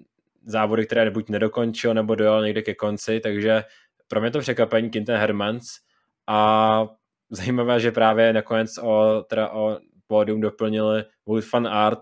závody, 0.44 0.86
které 0.86 1.10
buď 1.10 1.28
nedokončil, 1.28 1.94
nebo 1.94 2.14
dojel 2.14 2.44
někde 2.44 2.62
ke 2.62 2.74
konci, 2.74 3.20
takže 3.20 3.64
pro 4.08 4.20
mě 4.20 4.30
to 4.30 4.40
překvapení 4.40 4.90
Quinten 4.90 5.16
Hermans 5.16 5.64
a 6.26 6.88
zajímavé, 7.30 7.80
že 7.80 7.92
právě 7.92 8.32
nakonec 8.32 8.78
o, 8.82 9.22
teda 9.28 9.50
o 9.50 9.78
pódium 10.08 10.40
doplnili 10.40 11.04
Wout 11.26 11.52
van 11.52 11.66
Art 11.66 12.00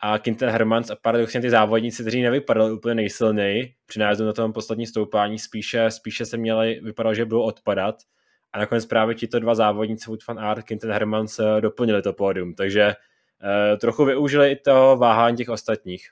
a 0.00 0.18
Quinten 0.18 0.48
Hermans 0.48 0.90
a 0.90 0.96
paradoxně 1.02 1.40
ty 1.40 1.50
závodníci, 1.50 2.02
kteří 2.02 2.22
nevypadali 2.22 2.72
úplně 2.72 2.94
nejsilněji 2.94 3.74
při 3.86 3.98
nájezdu 3.98 4.26
na 4.26 4.32
tom 4.32 4.52
poslední 4.52 4.86
stoupání, 4.86 5.38
spíše, 5.38 5.90
spíše 5.90 6.26
se 6.26 6.36
měli, 6.36 6.80
vypadalo, 6.82 7.14
že 7.14 7.24
budou 7.24 7.42
odpadat 7.42 7.96
a 8.52 8.58
nakonec 8.58 8.86
právě 8.86 9.14
tito 9.14 9.40
dva 9.40 9.54
závodníci, 9.54 10.10
Wout 10.10 10.26
van 10.26 10.38
Art, 10.38 10.64
Quinten 10.64 10.90
Hermans 10.90 11.38
eh, 11.38 11.60
doplnili 11.60 12.02
to 12.02 12.12
pódium, 12.12 12.54
takže 12.54 12.86
uh, 12.86 13.78
trochu 13.78 14.04
využili 14.04 14.50
i 14.50 14.56
to 14.56 14.96
váhání 15.00 15.36
těch 15.36 15.48
ostatních. 15.48 16.10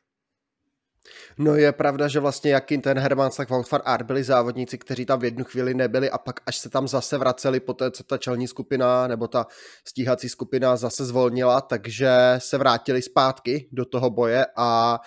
No 1.38 1.54
je 1.54 1.72
pravda, 1.72 2.08
že 2.08 2.20
vlastně 2.20 2.50
jak 2.50 2.64
ten 2.82 2.98
Hermans, 2.98 3.36
tak 3.36 3.50
Wout 3.50 3.70
van 3.70 3.80
Aert 3.84 4.06
byli 4.06 4.24
závodníci, 4.24 4.78
kteří 4.78 5.06
tam 5.06 5.20
v 5.20 5.24
jednu 5.24 5.44
chvíli 5.44 5.74
nebyli 5.74 6.10
a 6.10 6.18
pak 6.18 6.40
až 6.46 6.58
se 6.58 6.70
tam 6.70 6.88
zase 6.88 7.18
vraceli 7.18 7.60
po 7.60 7.74
té, 7.74 7.90
co 7.90 8.04
ta 8.04 8.18
čelní 8.18 8.48
skupina 8.48 9.06
nebo 9.06 9.28
ta 9.28 9.46
stíhací 9.84 10.28
skupina 10.28 10.76
zase 10.76 11.04
zvolnila, 11.04 11.60
takže 11.60 12.10
se 12.38 12.58
vrátili 12.58 13.02
zpátky 13.02 13.68
do 13.72 13.84
toho 13.84 14.10
boje 14.10 14.46
a 14.56 15.00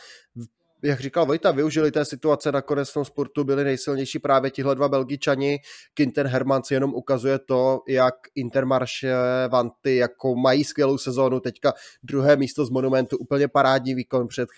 jak 0.83 0.99
říkal 0.99 1.25
Vojta, 1.25 1.51
využili 1.51 1.91
té 1.91 2.05
situace 2.05 2.51
nakonec 2.51 2.89
v 2.89 2.93
tom 2.93 3.05
sportu, 3.05 3.43
byli 3.43 3.63
nejsilnější 3.63 4.19
právě 4.19 4.51
tihle 4.51 4.75
dva 4.75 4.89
Belgičani. 4.89 5.59
Quinten 5.93 6.27
Hermans 6.27 6.71
jenom 6.71 6.93
ukazuje 6.93 7.39
to, 7.39 7.81
jak 7.87 8.15
Intermarše 8.35 9.15
Vanty 9.49 9.95
jako 9.95 10.35
mají 10.35 10.63
skvělou 10.63 10.97
sezónu, 10.97 11.39
teďka 11.39 11.73
druhé 12.03 12.35
místo 12.35 12.65
z 12.65 12.69
Monumentu, 12.69 13.17
úplně 13.17 13.47
parádní 13.47 13.95
výkon 13.95 14.27
před 14.27 14.49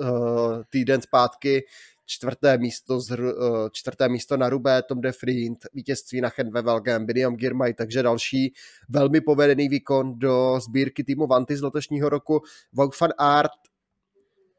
uh, 0.00 0.62
týden 0.70 1.02
zpátky, 1.02 1.64
čtvrté 2.06 2.58
místo, 2.58 3.00
z, 3.00 3.10
uh, 3.10 3.28
čtvrté 3.72 4.08
místo 4.08 4.36
na 4.36 4.48
Rubé, 4.48 4.82
Tom 4.82 5.00
de 5.00 5.10
Vriend, 5.22 5.58
vítězství 5.74 6.20
na 6.20 6.28
Chenve 6.28 6.62
Velgem, 6.62 7.06
Biniam 7.06 7.36
Girmay, 7.36 7.74
takže 7.74 8.02
další 8.02 8.54
velmi 8.88 9.20
povedený 9.20 9.68
výkon 9.68 10.18
do 10.18 10.60
sbírky 10.60 11.04
týmu 11.04 11.26
Vanty 11.26 11.56
z 11.56 11.62
letošního 11.62 12.08
roku. 12.08 12.42
Vogue 12.72 12.96
van 13.00 13.10
Art 13.18 13.50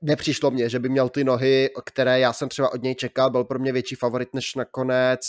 nepřišlo 0.06 0.52
mně, 0.52 0.70
že 0.70 0.80
by 0.80 0.90
měl 0.90 1.10
ty 1.10 1.24
nohy, 1.24 1.70
které 1.86 2.20
já 2.20 2.34
jsem 2.34 2.50
třeba 2.50 2.74
od 2.74 2.84
něj 2.84 2.96
čekal, 2.96 3.30
byl 3.30 3.44
pro 3.44 3.60
mě 3.60 3.72
větší 3.72 3.96
favorit 3.96 4.34
než 4.34 4.56
nakonec, 4.56 5.22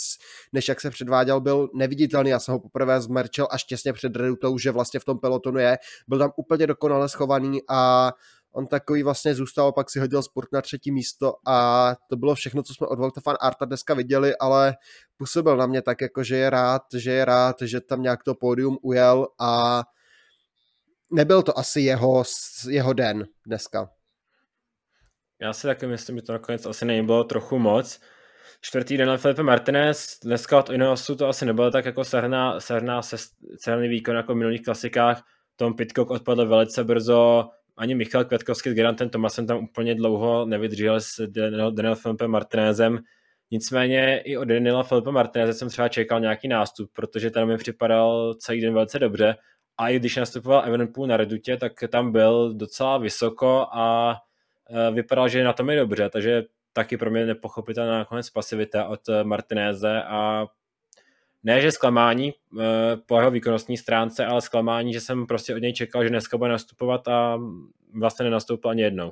než 0.53 0.67
jak 0.67 0.81
se 0.81 0.89
předváděl, 0.89 1.41
byl 1.41 1.69
neviditelný, 1.73 2.29
já 2.29 2.39
jsem 2.39 2.51
ho 2.51 2.59
poprvé 2.59 3.01
zmerčil 3.01 3.47
až 3.51 3.63
těsně 3.63 3.93
před 3.93 4.15
Redutou, 4.15 4.57
že 4.57 4.71
vlastně 4.71 4.99
v 4.99 5.05
tom 5.05 5.19
pelotonu 5.19 5.59
je, 5.59 5.77
byl 6.07 6.19
tam 6.19 6.31
úplně 6.35 6.67
dokonale 6.67 7.09
schovaný 7.09 7.61
a 7.69 8.11
on 8.57 8.67
takový 8.67 9.03
vlastně 9.03 9.35
zůstal, 9.35 9.71
pak 9.71 9.89
si 9.89 9.99
hodil 9.99 10.23
sport 10.23 10.51
na 10.53 10.61
třetí 10.61 10.91
místo 10.91 11.33
a 11.47 11.91
to 12.09 12.15
bylo 12.15 12.35
všechno, 12.35 12.63
co 12.63 12.73
jsme 12.73 12.87
od 12.87 12.99
Volta 12.99 13.21
Fan 13.21 13.35
Arta 13.41 13.65
dneska 13.65 13.93
viděli, 13.93 14.37
ale 14.37 14.75
působil 15.17 15.57
na 15.57 15.65
mě 15.65 15.81
tak, 15.81 16.01
jako 16.01 16.23
že 16.23 16.37
je 16.37 16.49
rád, 16.49 16.81
že 16.95 17.11
je 17.11 17.25
rád, 17.25 17.55
že 17.61 17.81
tam 17.81 18.01
nějak 18.01 18.23
to 18.23 18.35
pódium 18.35 18.77
ujel 18.81 19.27
a 19.39 19.83
nebyl 21.11 21.43
to 21.43 21.59
asi 21.59 21.81
jeho, 21.81 22.23
jeho 22.69 22.93
den 22.93 23.25
dneska. 23.45 23.89
Já 25.41 25.53
si 25.53 25.67
taky 25.67 25.87
myslím, 25.87 26.15
že 26.15 26.21
to 26.21 26.33
nakonec 26.33 26.65
asi 26.65 26.85
nebylo 26.85 27.23
trochu 27.23 27.59
moc. 27.59 27.99
Čtvrtý 28.61 28.97
den 28.97 29.17
Felipe 29.17 29.43
Martinez, 29.43 30.19
dneska 30.23 30.59
od 30.59 30.69
Ineosu 30.69 31.15
to 31.15 31.27
asi 31.27 31.45
nebylo 31.45 31.71
tak 31.71 31.85
jako 31.85 32.03
sehrná, 32.03 32.59
sehrná, 32.59 33.01
sehrný 33.57 33.87
výkon 33.87 34.15
jako 34.15 34.33
v 34.33 34.37
minulých 34.37 34.63
klasikách. 34.63 35.23
Tom 35.55 35.73
Pitcock 35.75 36.11
odpadl 36.11 36.47
velice 36.47 36.83
brzo, 36.83 37.49
ani 37.77 37.95
Michal 37.95 38.25
Květkovský 38.25 38.69
s 38.69 38.73
Gerantem 38.73 39.09
Tomasem 39.09 39.47
tam 39.47 39.57
úplně 39.57 39.95
dlouho 39.95 40.45
nevydržel 40.45 41.01
s 41.01 41.27
Daniel 41.27 41.95
Felipe 41.95 42.27
Martinezem. 42.27 42.99
Nicméně 43.51 44.19
i 44.19 44.37
od 44.37 44.45
Daniela 44.45 44.83
Felipe 44.83 45.11
Martineze 45.11 45.53
jsem 45.53 45.69
třeba 45.69 45.89
čekal 45.89 46.19
nějaký 46.19 46.47
nástup, 46.47 46.89
protože 46.93 47.31
ten 47.31 47.47
mi 47.47 47.57
připadal 47.57 48.33
celý 48.33 48.61
den 48.61 48.73
velice 48.73 48.99
dobře. 48.99 49.35
A 49.77 49.89
i 49.89 49.99
když 49.99 50.15
nastupoval 50.15 50.63
Evenepoel 50.65 51.07
na 51.07 51.17
Redutě, 51.17 51.57
tak 51.57 51.73
tam 51.89 52.11
byl 52.11 52.53
docela 52.53 52.97
vysoko 52.97 53.67
a 53.71 54.15
e, 54.69 54.91
vypadal, 54.91 55.29
že 55.29 55.43
na 55.43 55.53
tom 55.53 55.69
je 55.69 55.79
dobře, 55.79 56.09
takže 56.09 56.43
taky 56.73 56.97
pro 56.97 57.11
mě 57.11 57.25
nepochopitelná 57.25 57.97
nakonec 57.97 58.29
pasivita 58.29 58.85
od 58.85 58.99
Martinéze 59.23 60.03
a 60.03 60.47
ne, 61.47 61.61
že 61.61 61.71
zklamání 61.71 62.33
uh, 62.33 62.61
po 63.05 63.17
jeho 63.19 63.31
výkonnostní 63.31 63.77
stránce, 63.77 64.25
ale 64.25 64.41
zklamání, 64.41 64.93
že 64.93 65.01
jsem 65.01 65.27
prostě 65.27 65.55
od 65.55 65.57
něj 65.57 65.73
čekal, 65.73 66.03
že 66.03 66.09
dneska 66.09 66.37
bude 66.37 66.49
nastupovat 66.49 67.07
a 67.07 67.39
vlastně 67.99 68.23
nenastoupil 68.23 68.71
ani 68.71 68.81
jednou. 68.81 69.11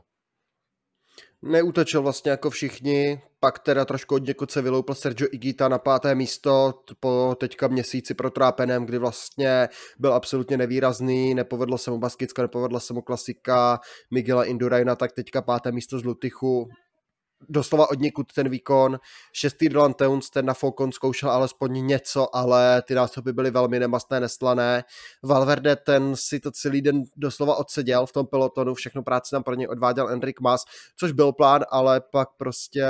Neútočil 1.41 2.01
vlastně 2.01 2.31
jako 2.31 2.49
všichni, 2.49 3.21
pak 3.39 3.59
teda 3.59 3.85
trošku 3.85 4.15
od 4.15 4.27
někud 4.27 4.51
se 4.51 4.61
vyloupil 4.61 4.95
Sergio 4.95 5.27
Igita 5.31 5.67
na 5.67 5.79
páté 5.79 6.15
místo 6.15 6.73
po 6.99 7.35
teďka 7.39 7.67
měsíci 7.67 8.13
protrápenem, 8.13 8.85
kdy 8.85 8.97
vlastně 8.97 9.67
byl 9.99 10.13
absolutně 10.13 10.57
nevýrazný, 10.57 11.33
nepovedlo 11.33 11.77
se 11.77 11.91
mu 11.91 11.97
Baskicko, 11.97 12.41
nepovedla 12.41 12.79
se 12.79 12.93
mu 12.93 13.01
klasika 13.01 13.79
Miguela 14.11 14.43
Induraina, 14.43 14.95
tak 14.95 15.11
teďka 15.11 15.41
páté 15.41 15.71
místo 15.71 15.99
z 15.99 16.03
Lutychu, 16.03 16.69
doslova 17.49 17.89
od 17.89 17.99
někud 17.99 18.33
ten 18.33 18.49
výkon. 18.49 18.99
Šestý 19.33 19.69
Dylan 19.69 19.93
Towns, 19.93 20.29
ten 20.29 20.45
na 20.45 20.53
Falcon 20.53 20.91
zkoušel 20.91 21.31
alespoň 21.31 21.85
něco, 21.87 22.35
ale 22.35 22.81
ty 22.81 22.95
nástupy 22.95 23.31
byly 23.31 23.51
velmi 23.51 23.79
nemastné, 23.79 24.19
neslané. 24.19 24.83
Valverde, 25.23 25.75
ten 25.75 26.15
si 26.15 26.39
to 26.39 26.51
celý 26.51 26.81
den 26.81 27.03
doslova 27.15 27.55
odseděl 27.55 28.05
v 28.05 28.11
tom 28.11 28.27
pelotonu, 28.27 28.73
všechno 28.73 29.03
práci 29.03 29.31
tam 29.31 29.43
pro 29.43 29.55
něj 29.55 29.67
odváděl 29.67 30.09
Enric 30.09 30.35
Mas, 30.41 30.63
což 30.95 31.11
byl 31.11 31.31
plán, 31.31 31.61
ale 31.69 32.01
pak 32.01 32.29
prostě 32.37 32.85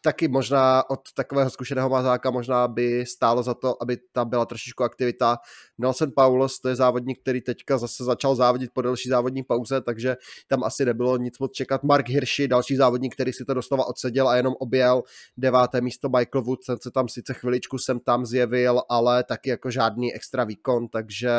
taky 0.00 0.28
možná 0.28 0.90
od 0.90 1.00
takového 1.14 1.50
zkušeného 1.50 1.88
mazáka 1.88 2.30
možná 2.30 2.68
by 2.68 3.06
stálo 3.06 3.42
za 3.42 3.54
to, 3.54 3.82
aby 3.82 3.96
tam 4.12 4.28
byla 4.28 4.46
trošičku 4.46 4.84
aktivita. 4.84 5.38
Nelson 5.78 6.10
Paulos, 6.16 6.60
to 6.60 6.68
je 6.68 6.76
závodník, 6.76 7.20
který 7.20 7.40
teďka 7.40 7.78
zase 7.78 8.04
začal 8.04 8.34
závodit 8.34 8.70
po 8.74 8.82
delší 8.82 9.08
závodní 9.08 9.42
pauze, 9.42 9.80
takže 9.80 10.16
tam 10.48 10.64
asi 10.64 10.84
nebylo 10.84 11.16
nic 11.16 11.38
moc 11.38 11.52
čekat. 11.52 11.82
Mark 11.82 12.08
Hirschi, 12.08 12.48
další 12.48 12.76
závodník, 12.76 13.14
který 13.14 13.32
si 13.32 13.44
to 13.44 13.54
doslova 13.54 13.86
odseděl 13.86 14.28
a 14.28 14.36
jenom 14.36 14.54
objel 14.58 15.02
deváté 15.36 15.80
místo 15.80 16.08
Michael 16.08 16.42
Wood, 16.42 16.58
ten 16.66 16.76
se 16.82 16.90
tam 16.90 17.08
sice 17.08 17.34
chviličku 17.34 17.78
sem 17.78 18.00
tam 18.00 18.26
zjevil, 18.26 18.82
ale 18.88 19.24
taky 19.24 19.50
jako 19.50 19.70
žádný 19.70 20.14
extra 20.14 20.44
výkon, 20.44 20.88
takže 20.88 21.30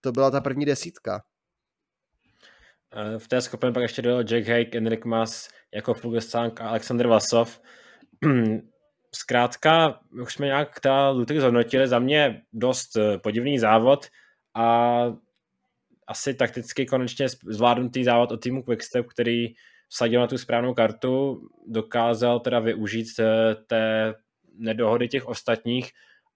to 0.00 0.12
byla 0.12 0.30
ta 0.30 0.40
první 0.40 0.64
desítka. 0.64 1.22
Eh, 2.92 3.18
v 3.18 3.28
té 3.28 3.40
skupině 3.40 3.72
pak 3.72 3.82
ještě 3.82 4.02
dojel 4.02 4.24
Jack 4.24 4.48
Hake, 4.48 4.78
Enric 4.78 5.04
Mas, 5.04 5.48
jako 5.74 5.94
Fuglsang 5.94 6.60
a 6.60 6.68
Alexander 6.68 7.06
Vasov. 7.06 7.60
Zkrátka, 9.14 10.00
už 10.22 10.34
jsme 10.34 10.46
nějak 10.46 10.80
ta 10.80 11.10
Lutek 11.10 11.40
zhodnotili, 11.40 11.88
za 11.88 11.98
mě 11.98 12.42
dost 12.52 12.96
eh, 12.96 13.18
podivný 13.18 13.58
závod 13.58 14.06
a 14.54 15.04
asi 16.06 16.34
takticky 16.34 16.86
konečně 16.86 17.28
zvládnutý 17.28 18.04
závod 18.04 18.32
od 18.32 18.36
týmu 18.42 18.62
Quickstep, 18.62 19.06
který 19.06 19.46
vsadil 19.88 20.20
na 20.20 20.26
tu 20.26 20.38
správnou 20.38 20.74
kartu, 20.74 21.48
dokázal 21.66 22.40
teda 22.40 22.58
využít 22.60 23.06
eh, 23.18 23.54
té 23.66 24.14
nedohody 24.58 25.08
těch 25.08 25.26
ostatních, 25.26 25.90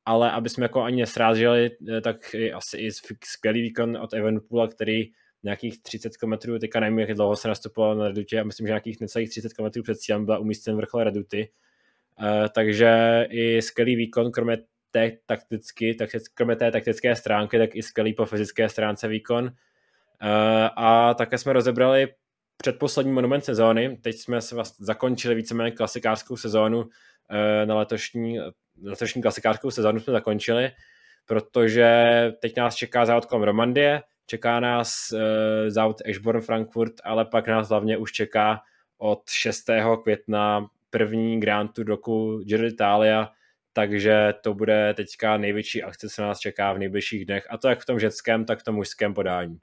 ale 0.04 0.30
aby 0.30 0.48
jsme 0.48 0.64
jako 0.64 0.82
ani 0.82 1.00
nesráželi, 1.00 1.70
tak 2.02 2.34
asi 2.54 2.76
i 2.76 2.90
skvělý 3.24 3.62
výkon 3.62 3.96
od 3.96 4.12
Evenpoola, 4.12 4.68
který 4.68 5.10
nějakých 5.44 5.82
30 5.82 6.16
km, 6.16 6.58
teďka 6.60 6.80
nevím, 6.80 6.98
jak 6.98 7.14
dlouho 7.14 7.36
se 7.36 7.48
nastupoval 7.48 7.96
na 7.96 8.08
Redutě, 8.08 8.40
a 8.40 8.44
myslím, 8.44 8.66
že 8.66 8.70
nějakých 8.70 9.00
necelých 9.00 9.30
30 9.30 9.52
km 9.52 9.82
před 9.82 9.98
cílem 9.98 10.24
byla 10.24 10.38
umístěn 10.38 10.76
vrchol 10.76 11.04
Reduty. 11.04 11.50
Uh, 12.20 12.48
takže 12.54 13.26
i 13.30 13.62
skvělý 13.62 13.96
výkon, 13.96 14.30
kromě 14.30 14.58
té 14.90 15.12
takticky, 15.26 15.94
tak 15.94 16.10
kromě 16.34 16.56
té 16.56 16.70
taktické 16.70 17.16
stránky, 17.16 17.58
tak 17.58 17.76
i 17.76 17.82
skvělý 17.82 18.14
po 18.14 18.26
fyzické 18.26 18.68
stránce 18.68 19.08
výkon. 19.08 19.44
Uh, 19.44 19.50
a 20.76 21.14
také 21.14 21.38
jsme 21.38 21.52
rozebrali 21.52 22.08
předposlední 22.56 23.12
monument 23.12 23.44
sezóny. 23.44 23.96
Teď 24.02 24.16
jsme 24.16 24.40
se 24.40 24.54
vlastně 24.54 24.86
zakončili 24.86 25.34
víceméně 25.34 25.70
klasikářskou 25.70 26.36
sezónu 26.36 26.78
uh, 26.78 26.86
na 27.64 27.74
letošní, 27.74 28.38
letošní 28.82 29.22
klasikářskou 29.22 29.70
sezónu 29.70 30.00
jsme 30.00 30.12
zakončili, 30.12 30.70
protože 31.26 31.94
teď 32.40 32.56
nás 32.56 32.74
čeká 32.74 33.06
závod 33.06 33.26
kolem 33.26 33.42
Romandie, 33.42 34.02
Čeká 34.26 34.60
nás 34.60 35.12
uh, 35.12 35.20
závod 35.68 35.96
Ashbourne 36.10 36.40
Frankfurt, 36.40 36.92
ale 37.04 37.24
pak 37.24 37.48
nás 37.48 37.68
hlavně 37.68 37.96
už 37.96 38.12
čeká 38.12 38.60
od 38.98 39.22
6. 39.30 39.64
května 40.02 40.66
první 40.90 41.40
Grand 41.40 41.72
Tour 41.72 41.86
roku 41.86 42.38
Giro 42.38 42.62
d'Italia, 42.62 43.30
takže 43.72 44.34
to 44.42 44.54
bude 44.54 44.94
teďka 44.94 45.36
největší 45.36 45.82
akce, 45.82 46.08
co 46.08 46.22
nás 46.22 46.38
čeká 46.38 46.72
v 46.72 46.78
nejbližších 46.78 47.26
dnech, 47.26 47.46
a 47.50 47.58
to 47.58 47.68
jak 47.68 47.80
v 47.80 47.86
tom 47.86 48.00
ženském, 48.00 48.44
tak 48.44 48.60
v 48.60 48.62
tom 48.62 48.74
mužském 48.74 49.14
podání. 49.14 49.58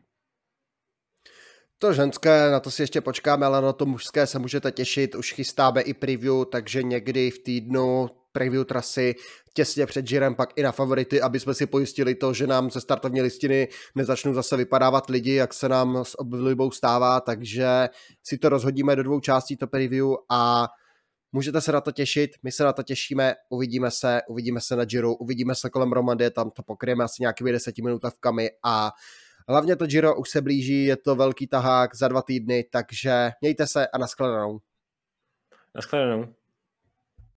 To 1.77 1.93
ženské, 1.93 2.49
na 2.51 2.59
to 2.59 2.71
si 2.71 2.83
ještě 2.83 3.01
počkáme, 3.01 3.45
ale 3.45 3.61
na 3.61 3.73
to 3.73 3.85
mužské 3.85 4.27
se 4.27 4.39
můžete 4.39 4.71
těšit, 4.71 5.15
už 5.15 5.33
chystáme 5.33 5.81
i 5.81 5.93
preview, 5.93 6.45
takže 6.51 6.83
někdy 6.83 7.31
v 7.31 7.39
týdnu 7.39 8.09
preview 8.31 8.63
trasy 8.63 9.15
těsně 9.53 9.85
před 9.85 10.07
žirem, 10.07 10.35
pak 10.35 10.49
i 10.55 10.63
na 10.63 10.71
favority, 10.71 11.21
aby 11.21 11.39
jsme 11.39 11.53
si 11.53 11.65
pojistili 11.65 12.15
to, 12.15 12.33
že 12.33 12.47
nám 12.47 12.71
ze 12.71 12.81
startovní 12.81 13.21
listiny 13.21 13.67
nezačnou 13.95 14.33
zase 14.33 14.57
vypadávat 14.57 15.09
lidi, 15.09 15.33
jak 15.33 15.53
se 15.53 15.69
nám 15.69 16.05
s 16.05 16.19
oblibou 16.19 16.71
stává, 16.71 17.21
takže 17.21 17.89
si 18.23 18.37
to 18.37 18.49
rozhodíme 18.49 18.95
do 18.95 19.03
dvou 19.03 19.19
částí, 19.19 19.57
to 19.57 19.67
preview 19.67 20.07
a 20.29 20.67
můžete 21.31 21.61
se 21.61 21.71
na 21.71 21.81
to 21.81 21.91
těšit, 21.91 22.31
my 22.43 22.51
se 22.51 22.63
na 22.63 22.73
to 22.73 22.83
těšíme, 22.83 23.33
uvidíme 23.49 23.91
se, 23.91 24.21
uvidíme 24.29 24.61
se 24.61 24.75
na 24.75 24.85
Giro, 24.85 25.13
uvidíme 25.13 25.55
se 25.55 25.69
kolem 25.69 25.91
Romandie, 25.91 26.31
tam 26.31 26.51
to 26.51 26.63
pokryjeme 26.63 27.03
asi 27.03 27.15
nějakými 27.19 27.51
deseti 27.51 27.81
minutavkami 27.81 28.49
a 28.63 28.91
hlavně 29.47 29.75
to 29.75 29.85
Giro 29.85 30.15
už 30.15 30.29
se 30.29 30.41
blíží, 30.41 30.85
je 30.85 30.97
to 30.97 31.15
velký 31.15 31.47
tahák 31.47 31.95
za 31.95 32.07
dva 32.07 32.21
týdny, 32.21 32.63
takže 32.71 33.31
mějte 33.41 33.67
se 33.67 33.87
a 33.87 33.97
nashledanou. 33.97 34.59
Nashledanou. 35.75 36.40